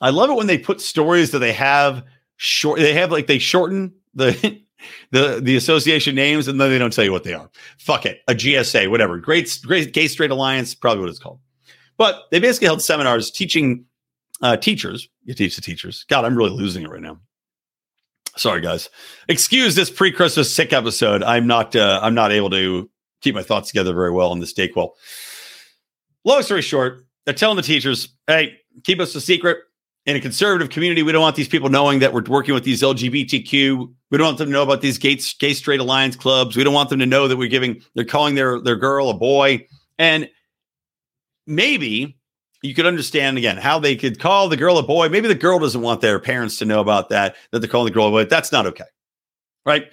I 0.00 0.10
love 0.10 0.30
it 0.30 0.36
when 0.36 0.46
they 0.46 0.58
put 0.58 0.80
stories 0.80 1.30
that 1.30 1.38
they 1.38 1.52
have 1.52 2.04
short. 2.36 2.78
They 2.78 2.94
have 2.94 3.10
like 3.10 3.26
they 3.26 3.38
shorten 3.38 3.94
the 4.14 4.60
the 5.10 5.40
the 5.42 5.56
association 5.56 6.14
names 6.14 6.48
and 6.48 6.60
then 6.60 6.70
they 6.70 6.78
don't 6.78 6.92
tell 6.92 7.04
you 7.04 7.12
what 7.12 7.24
they 7.24 7.34
are. 7.34 7.50
Fuck 7.78 8.06
it, 8.06 8.20
a 8.28 8.34
GSA, 8.34 8.90
whatever. 8.90 9.18
Great, 9.18 9.58
great 9.64 9.92
Gay 9.92 10.08
Straight 10.08 10.30
Alliance, 10.30 10.74
probably 10.74 11.00
what 11.00 11.10
it's 11.10 11.18
called. 11.18 11.40
But 11.96 12.24
they 12.30 12.40
basically 12.40 12.66
held 12.66 12.82
seminars 12.82 13.30
teaching 13.30 13.86
uh, 14.42 14.56
teachers. 14.56 15.08
You 15.24 15.34
teach 15.34 15.56
the 15.56 15.62
teachers. 15.62 16.04
God, 16.08 16.24
I'm 16.24 16.36
really 16.36 16.50
losing 16.50 16.84
it 16.84 16.90
right 16.90 17.00
now. 17.00 17.18
Sorry, 18.36 18.60
guys. 18.60 18.90
Excuse 19.28 19.74
this 19.74 19.90
pre-Christmas 19.90 20.54
sick 20.54 20.72
episode. 20.72 21.22
I'm 21.22 21.46
not. 21.46 21.74
Uh, 21.74 22.00
I'm 22.02 22.14
not 22.14 22.32
able 22.32 22.50
to 22.50 22.90
keep 23.22 23.34
my 23.34 23.42
thoughts 23.42 23.68
together 23.68 23.94
very 23.94 24.10
well 24.10 24.30
on 24.30 24.40
this 24.40 24.52
Dayquil. 24.52 24.90
Long 26.24 26.42
story 26.42 26.62
short, 26.62 27.06
they're 27.24 27.34
telling 27.34 27.56
the 27.56 27.62
teachers, 27.62 28.08
"Hey, 28.26 28.58
keep 28.84 29.00
us 29.00 29.14
a 29.14 29.20
secret." 29.20 29.58
In 30.04 30.14
a 30.14 30.20
conservative 30.20 30.70
community, 30.70 31.02
we 31.02 31.10
don't 31.10 31.22
want 31.22 31.34
these 31.34 31.48
people 31.48 31.68
knowing 31.68 31.98
that 31.98 32.12
we're 32.12 32.22
working 32.22 32.54
with 32.54 32.62
these 32.62 32.80
LGBTQ. 32.80 33.92
We 34.12 34.18
don't 34.18 34.24
want 34.24 34.38
them 34.38 34.46
to 34.46 34.52
know 34.52 34.62
about 34.62 34.80
these 34.80 34.98
gay, 34.98 35.18
gay 35.40 35.52
straight 35.52 35.80
alliance 35.80 36.14
clubs. 36.14 36.56
We 36.56 36.62
don't 36.62 36.74
want 36.74 36.90
them 36.90 37.00
to 37.00 37.06
know 37.06 37.26
that 37.26 37.36
we're 37.36 37.48
giving, 37.48 37.82
they're 37.96 38.04
calling 38.04 38.36
their 38.36 38.60
their 38.60 38.76
girl 38.76 39.10
a 39.10 39.14
boy. 39.14 39.66
And 39.98 40.28
maybe 41.44 42.16
you 42.66 42.74
could 42.74 42.86
understand 42.86 43.38
again 43.38 43.56
how 43.56 43.78
they 43.78 43.96
could 43.96 44.18
call 44.18 44.48
the 44.48 44.56
girl 44.56 44.78
a 44.78 44.82
boy. 44.82 45.08
Maybe 45.08 45.28
the 45.28 45.34
girl 45.34 45.58
doesn't 45.58 45.80
want 45.80 46.00
their 46.00 46.18
parents 46.18 46.58
to 46.58 46.64
know 46.64 46.80
about 46.80 47.08
that, 47.10 47.36
that 47.52 47.60
they're 47.60 47.68
calling 47.68 47.86
the 47.86 47.94
girl 47.94 48.08
a 48.08 48.10
boy. 48.10 48.24
That's 48.24 48.52
not 48.52 48.66
okay. 48.66 48.84
Right. 49.64 49.90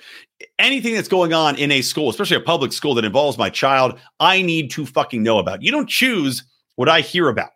Anything 0.59 0.93
that's 0.93 1.07
going 1.07 1.33
on 1.33 1.55
in 1.57 1.71
a 1.71 1.81
school, 1.81 2.09
especially 2.09 2.37
a 2.37 2.41
public 2.41 2.73
school 2.73 2.93
that 2.95 3.05
involves 3.05 3.37
my 3.37 3.49
child, 3.49 3.99
I 4.19 4.41
need 4.41 4.69
to 4.71 4.85
fucking 4.85 5.23
know 5.23 5.39
about. 5.39 5.63
You 5.63 5.71
don't 5.71 5.89
choose 5.89 6.43
what 6.75 6.89
I 6.89 7.01
hear 7.01 7.29
about. 7.29 7.51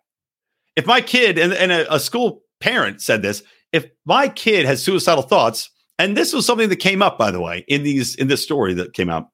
If 0.74 0.86
my 0.86 1.00
kid 1.00 1.38
and, 1.38 1.52
and 1.52 1.70
a, 1.70 1.94
a 1.94 2.00
school 2.00 2.42
parent 2.60 3.02
said 3.02 3.22
this, 3.22 3.42
if 3.72 3.86
my 4.04 4.28
kid 4.28 4.64
has 4.66 4.82
suicidal 4.82 5.22
thoughts, 5.22 5.70
and 5.98 6.16
this 6.16 6.32
was 6.32 6.46
something 6.46 6.68
that 6.68 6.76
came 6.76 7.02
up, 7.02 7.18
by 7.18 7.30
the 7.30 7.40
way, 7.40 7.64
in 7.68 7.82
these 7.82 8.14
in 8.14 8.28
this 8.28 8.42
story 8.42 8.74
that 8.74 8.94
came 8.94 9.10
out, 9.10 9.28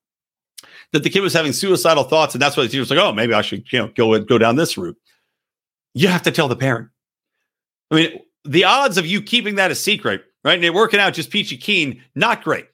that 0.93 1.03
the 1.03 1.11
kid 1.11 1.21
was 1.21 1.33
having 1.33 1.53
suicidal 1.53 2.05
thoughts, 2.05 2.35
and 2.35 2.43
that's 2.43 2.57
why 2.57 2.63
the 2.63 2.69
teacher 2.69 2.81
was 2.81 2.91
like, 2.91 2.99
"Oh, 2.99 3.13
maybe 3.13 3.35
I 3.35 3.43
should, 3.43 3.65
you 3.73 3.79
know, 3.79 3.91
go 3.95 4.19
go 4.21 4.39
down 4.39 4.57
this 4.57 4.77
route." 4.77 4.97
You 5.95 6.09
have 6.09 6.23
to 6.23 6.31
tell 6.31 6.49
the 6.49 6.57
parent. 6.57 6.89
I 7.91 7.95
mean, 7.95 8.21
the 8.45 8.65
odds 8.65 8.99
of 8.99 9.07
you 9.07 9.23
keeping 9.23 9.55
that 9.55 9.71
a 9.71 9.75
secret, 9.75 10.23
right? 10.45 10.57
And 10.57 10.65
it 10.65 10.75
working 10.75 11.01
out 11.01 11.15
just 11.15 11.31
peachy 11.31 11.57
keen, 11.57 12.03
not 12.15 12.45
great. 12.45 12.67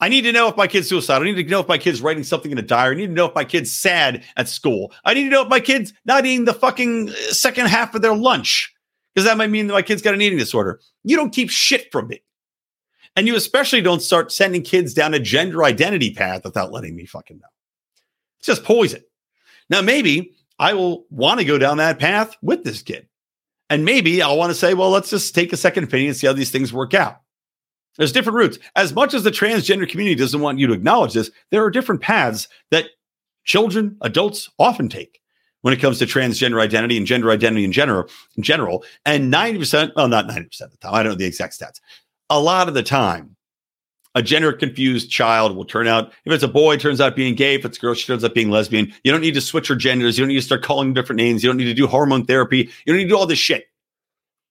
I 0.00 0.08
need 0.08 0.22
to 0.22 0.32
know 0.32 0.48
if 0.48 0.56
my 0.56 0.66
kid's 0.66 0.88
suicidal. 0.88 1.26
I 1.26 1.30
need 1.30 1.42
to 1.42 1.50
know 1.50 1.60
if 1.60 1.68
my 1.68 1.78
kid's 1.78 2.02
writing 2.02 2.24
something 2.24 2.50
in 2.50 2.58
a 2.58 2.62
diary. 2.62 2.96
I 2.96 2.98
need 2.98 3.06
to 3.06 3.12
know 3.12 3.26
if 3.26 3.34
my 3.34 3.44
kid's 3.44 3.72
sad 3.72 4.24
at 4.36 4.48
school. 4.48 4.92
I 5.04 5.14
need 5.14 5.24
to 5.24 5.30
know 5.30 5.42
if 5.42 5.48
my 5.48 5.60
kid's 5.60 5.92
not 6.04 6.26
eating 6.26 6.44
the 6.44 6.54
fucking 6.54 7.10
uh, 7.10 7.12
second 7.30 7.66
half 7.66 7.94
of 7.94 8.02
their 8.02 8.14
lunch 8.14 8.74
because 9.14 9.26
that 9.26 9.38
might 9.38 9.50
mean 9.50 9.68
that 9.68 9.72
my 9.72 9.82
kid's 9.82 10.02
got 10.02 10.14
an 10.14 10.22
eating 10.22 10.38
disorder. 10.38 10.80
You 11.04 11.16
don't 11.16 11.32
keep 11.32 11.50
shit 11.50 11.90
from 11.92 12.08
me. 12.08 12.22
And 13.16 13.28
you 13.28 13.36
especially 13.36 13.80
don't 13.80 14.02
start 14.02 14.32
sending 14.32 14.62
kids 14.62 14.92
down 14.92 15.14
a 15.14 15.20
gender 15.20 15.62
identity 15.62 16.12
path 16.12 16.44
without 16.44 16.72
letting 16.72 16.96
me 16.96 17.06
fucking 17.06 17.38
know. 17.38 17.48
It's 18.40 18.46
just 18.46 18.64
poison. 18.64 19.02
Now, 19.70 19.80
maybe 19.80 20.34
I 20.58 20.74
will 20.74 21.06
want 21.10 21.40
to 21.40 21.46
go 21.46 21.58
down 21.58 21.78
that 21.78 21.98
path 21.98 22.36
with 22.42 22.64
this 22.64 22.82
kid. 22.82 23.08
And 23.70 23.84
maybe 23.84 24.22
I'll 24.22 24.38
want 24.38 24.50
to 24.50 24.54
say, 24.54 24.74
well, 24.74 24.90
let's 24.90 25.10
just 25.10 25.34
take 25.34 25.52
a 25.52 25.56
second 25.56 25.84
opinion 25.84 26.10
and 26.10 26.16
see 26.16 26.26
how 26.26 26.32
these 26.32 26.50
things 26.50 26.72
work 26.72 26.94
out. 26.94 27.16
There's 27.96 28.12
different 28.12 28.36
routes. 28.36 28.58
As 28.76 28.92
much 28.92 29.14
as 29.14 29.22
the 29.22 29.30
transgender 29.30 29.88
community 29.88 30.16
doesn't 30.16 30.40
want 30.40 30.58
you 30.58 30.66
to 30.66 30.72
acknowledge 30.72 31.14
this, 31.14 31.30
there 31.50 31.64
are 31.64 31.70
different 31.70 32.02
paths 32.02 32.48
that 32.70 32.86
children, 33.44 33.96
adults 34.00 34.50
often 34.58 34.88
take 34.88 35.20
when 35.62 35.72
it 35.72 35.80
comes 35.80 35.98
to 35.98 36.06
transgender 36.06 36.60
identity 36.60 36.96
and 36.96 37.06
gender 37.06 37.30
identity 37.30 37.64
in 37.64 37.72
general. 37.72 38.08
In 38.36 38.42
general, 38.42 38.84
and 39.06 39.32
90%, 39.32 39.92
well, 39.96 40.08
not 40.08 40.26
90% 40.26 40.60
of 40.62 40.70
the 40.70 40.76
time, 40.78 40.94
I 40.94 41.02
don't 41.02 41.12
know 41.12 41.18
the 41.18 41.24
exact 41.24 41.58
stats. 41.58 41.80
A 42.30 42.40
lot 42.40 42.68
of 42.68 42.74
the 42.74 42.82
time, 42.82 43.33
a 44.14 44.22
gender 44.22 44.52
confused 44.52 45.10
child 45.10 45.56
will 45.56 45.64
turn 45.64 45.88
out, 45.88 46.12
if 46.24 46.32
it's 46.32 46.44
a 46.44 46.48
boy, 46.48 46.76
turns 46.76 47.00
out 47.00 47.16
being 47.16 47.34
gay. 47.34 47.54
If 47.54 47.64
it's 47.64 47.78
a 47.78 47.80
girl, 47.80 47.94
she 47.94 48.06
turns 48.06 48.24
out 48.24 48.34
being 48.34 48.50
lesbian. 48.50 48.92
You 49.02 49.12
don't 49.12 49.20
need 49.20 49.34
to 49.34 49.40
switch 49.40 49.68
her 49.68 49.74
genders. 49.74 50.16
You 50.16 50.22
don't 50.22 50.28
need 50.28 50.36
to 50.36 50.42
start 50.42 50.62
calling 50.62 50.94
different 50.94 51.18
names. 51.18 51.42
You 51.42 51.50
don't 51.50 51.56
need 51.56 51.64
to 51.64 51.74
do 51.74 51.86
hormone 51.86 52.24
therapy. 52.24 52.58
You 52.58 52.92
don't 52.92 52.96
need 52.96 53.04
to 53.04 53.08
do 53.08 53.16
all 53.16 53.26
this 53.26 53.38
shit. 53.38 53.66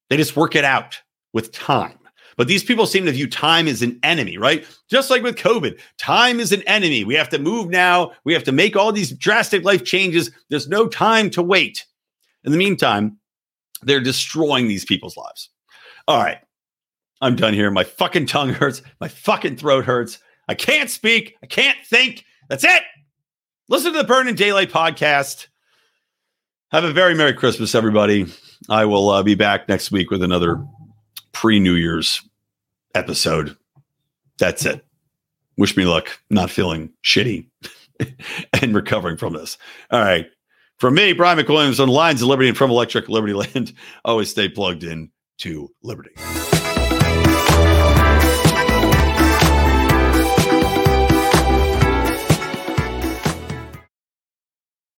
They 0.09 0.17
just 0.17 0.35
work 0.35 0.55
it 0.55 0.65
out 0.65 1.01
with 1.33 1.51
time. 1.51 1.97
But 2.35 2.47
these 2.47 2.63
people 2.63 2.87
seem 2.87 3.05
to 3.05 3.11
view 3.11 3.29
time 3.29 3.67
as 3.67 3.81
an 3.81 3.99
enemy, 4.03 4.37
right? 4.37 4.65
Just 4.89 5.09
like 5.09 5.21
with 5.21 5.35
COVID, 5.35 5.79
time 5.97 6.39
is 6.39 6.51
an 6.51 6.63
enemy. 6.63 7.03
We 7.03 7.13
have 7.15 7.29
to 7.29 7.39
move 7.39 7.69
now. 7.69 8.11
We 8.23 8.33
have 8.33 8.43
to 8.45 8.51
make 8.51 8.75
all 8.75 8.91
these 8.91 9.11
drastic 9.11 9.63
life 9.63 9.83
changes. 9.83 10.31
There's 10.49 10.67
no 10.67 10.87
time 10.87 11.29
to 11.31 11.43
wait. 11.43 11.85
In 12.43 12.51
the 12.51 12.57
meantime, 12.57 13.17
they're 13.83 14.01
destroying 14.01 14.67
these 14.67 14.83
people's 14.85 15.15
lives. 15.15 15.49
All 16.07 16.21
right. 16.21 16.39
I'm 17.23 17.37
done 17.37 17.53
here. 17.53 17.71
My 17.71 17.85
fucking 17.85 18.25
tongue 18.25 18.49
hurts. 18.49 18.81
My 18.99 19.07
fucking 19.07 19.55
throat 19.55 19.85
hurts. 19.85 20.19
I 20.49 20.55
can't 20.55 20.89
speak. 20.89 21.37
I 21.41 21.45
can't 21.45 21.77
think. 21.85 22.25
That's 22.49 22.65
it. 22.65 22.83
Listen 23.69 23.93
to 23.93 23.97
the 23.99 24.03
Burn 24.03 24.27
in 24.27 24.35
Daylight 24.35 24.71
podcast. 24.71 25.47
Have 26.71 26.83
a 26.83 26.91
very 26.91 27.15
Merry 27.15 27.33
Christmas, 27.33 27.75
everybody. 27.75 28.25
I 28.69 28.83
will 28.83 29.09
uh, 29.09 29.23
be 29.23 29.35
back 29.35 29.69
next 29.69 29.89
week 29.89 30.11
with 30.11 30.21
another 30.21 30.65
pre 31.31 31.61
New 31.61 31.75
Year's 31.75 32.21
episode. 32.93 33.55
That's 34.37 34.65
it. 34.65 34.85
Wish 35.57 35.77
me 35.77 35.85
luck, 35.85 36.19
not 36.29 36.49
feeling 36.49 36.91
shitty 37.05 37.47
and 38.61 38.75
recovering 38.75 39.15
from 39.15 39.31
this. 39.31 39.57
All 39.91 40.01
right. 40.01 40.25
From 40.77 40.95
me, 40.95 41.13
Brian 41.13 41.39
McWilliams 41.39 41.79
on 41.79 41.87
Lions 41.87 42.21
of 42.21 42.27
Liberty 42.27 42.49
and 42.49 42.57
from 42.57 42.69
Electric 42.69 43.07
Liberty 43.07 43.33
Land, 43.33 43.73
always 44.03 44.29
stay 44.29 44.49
plugged 44.49 44.83
in 44.83 45.09
to 45.37 45.69
Liberty. 45.83 46.11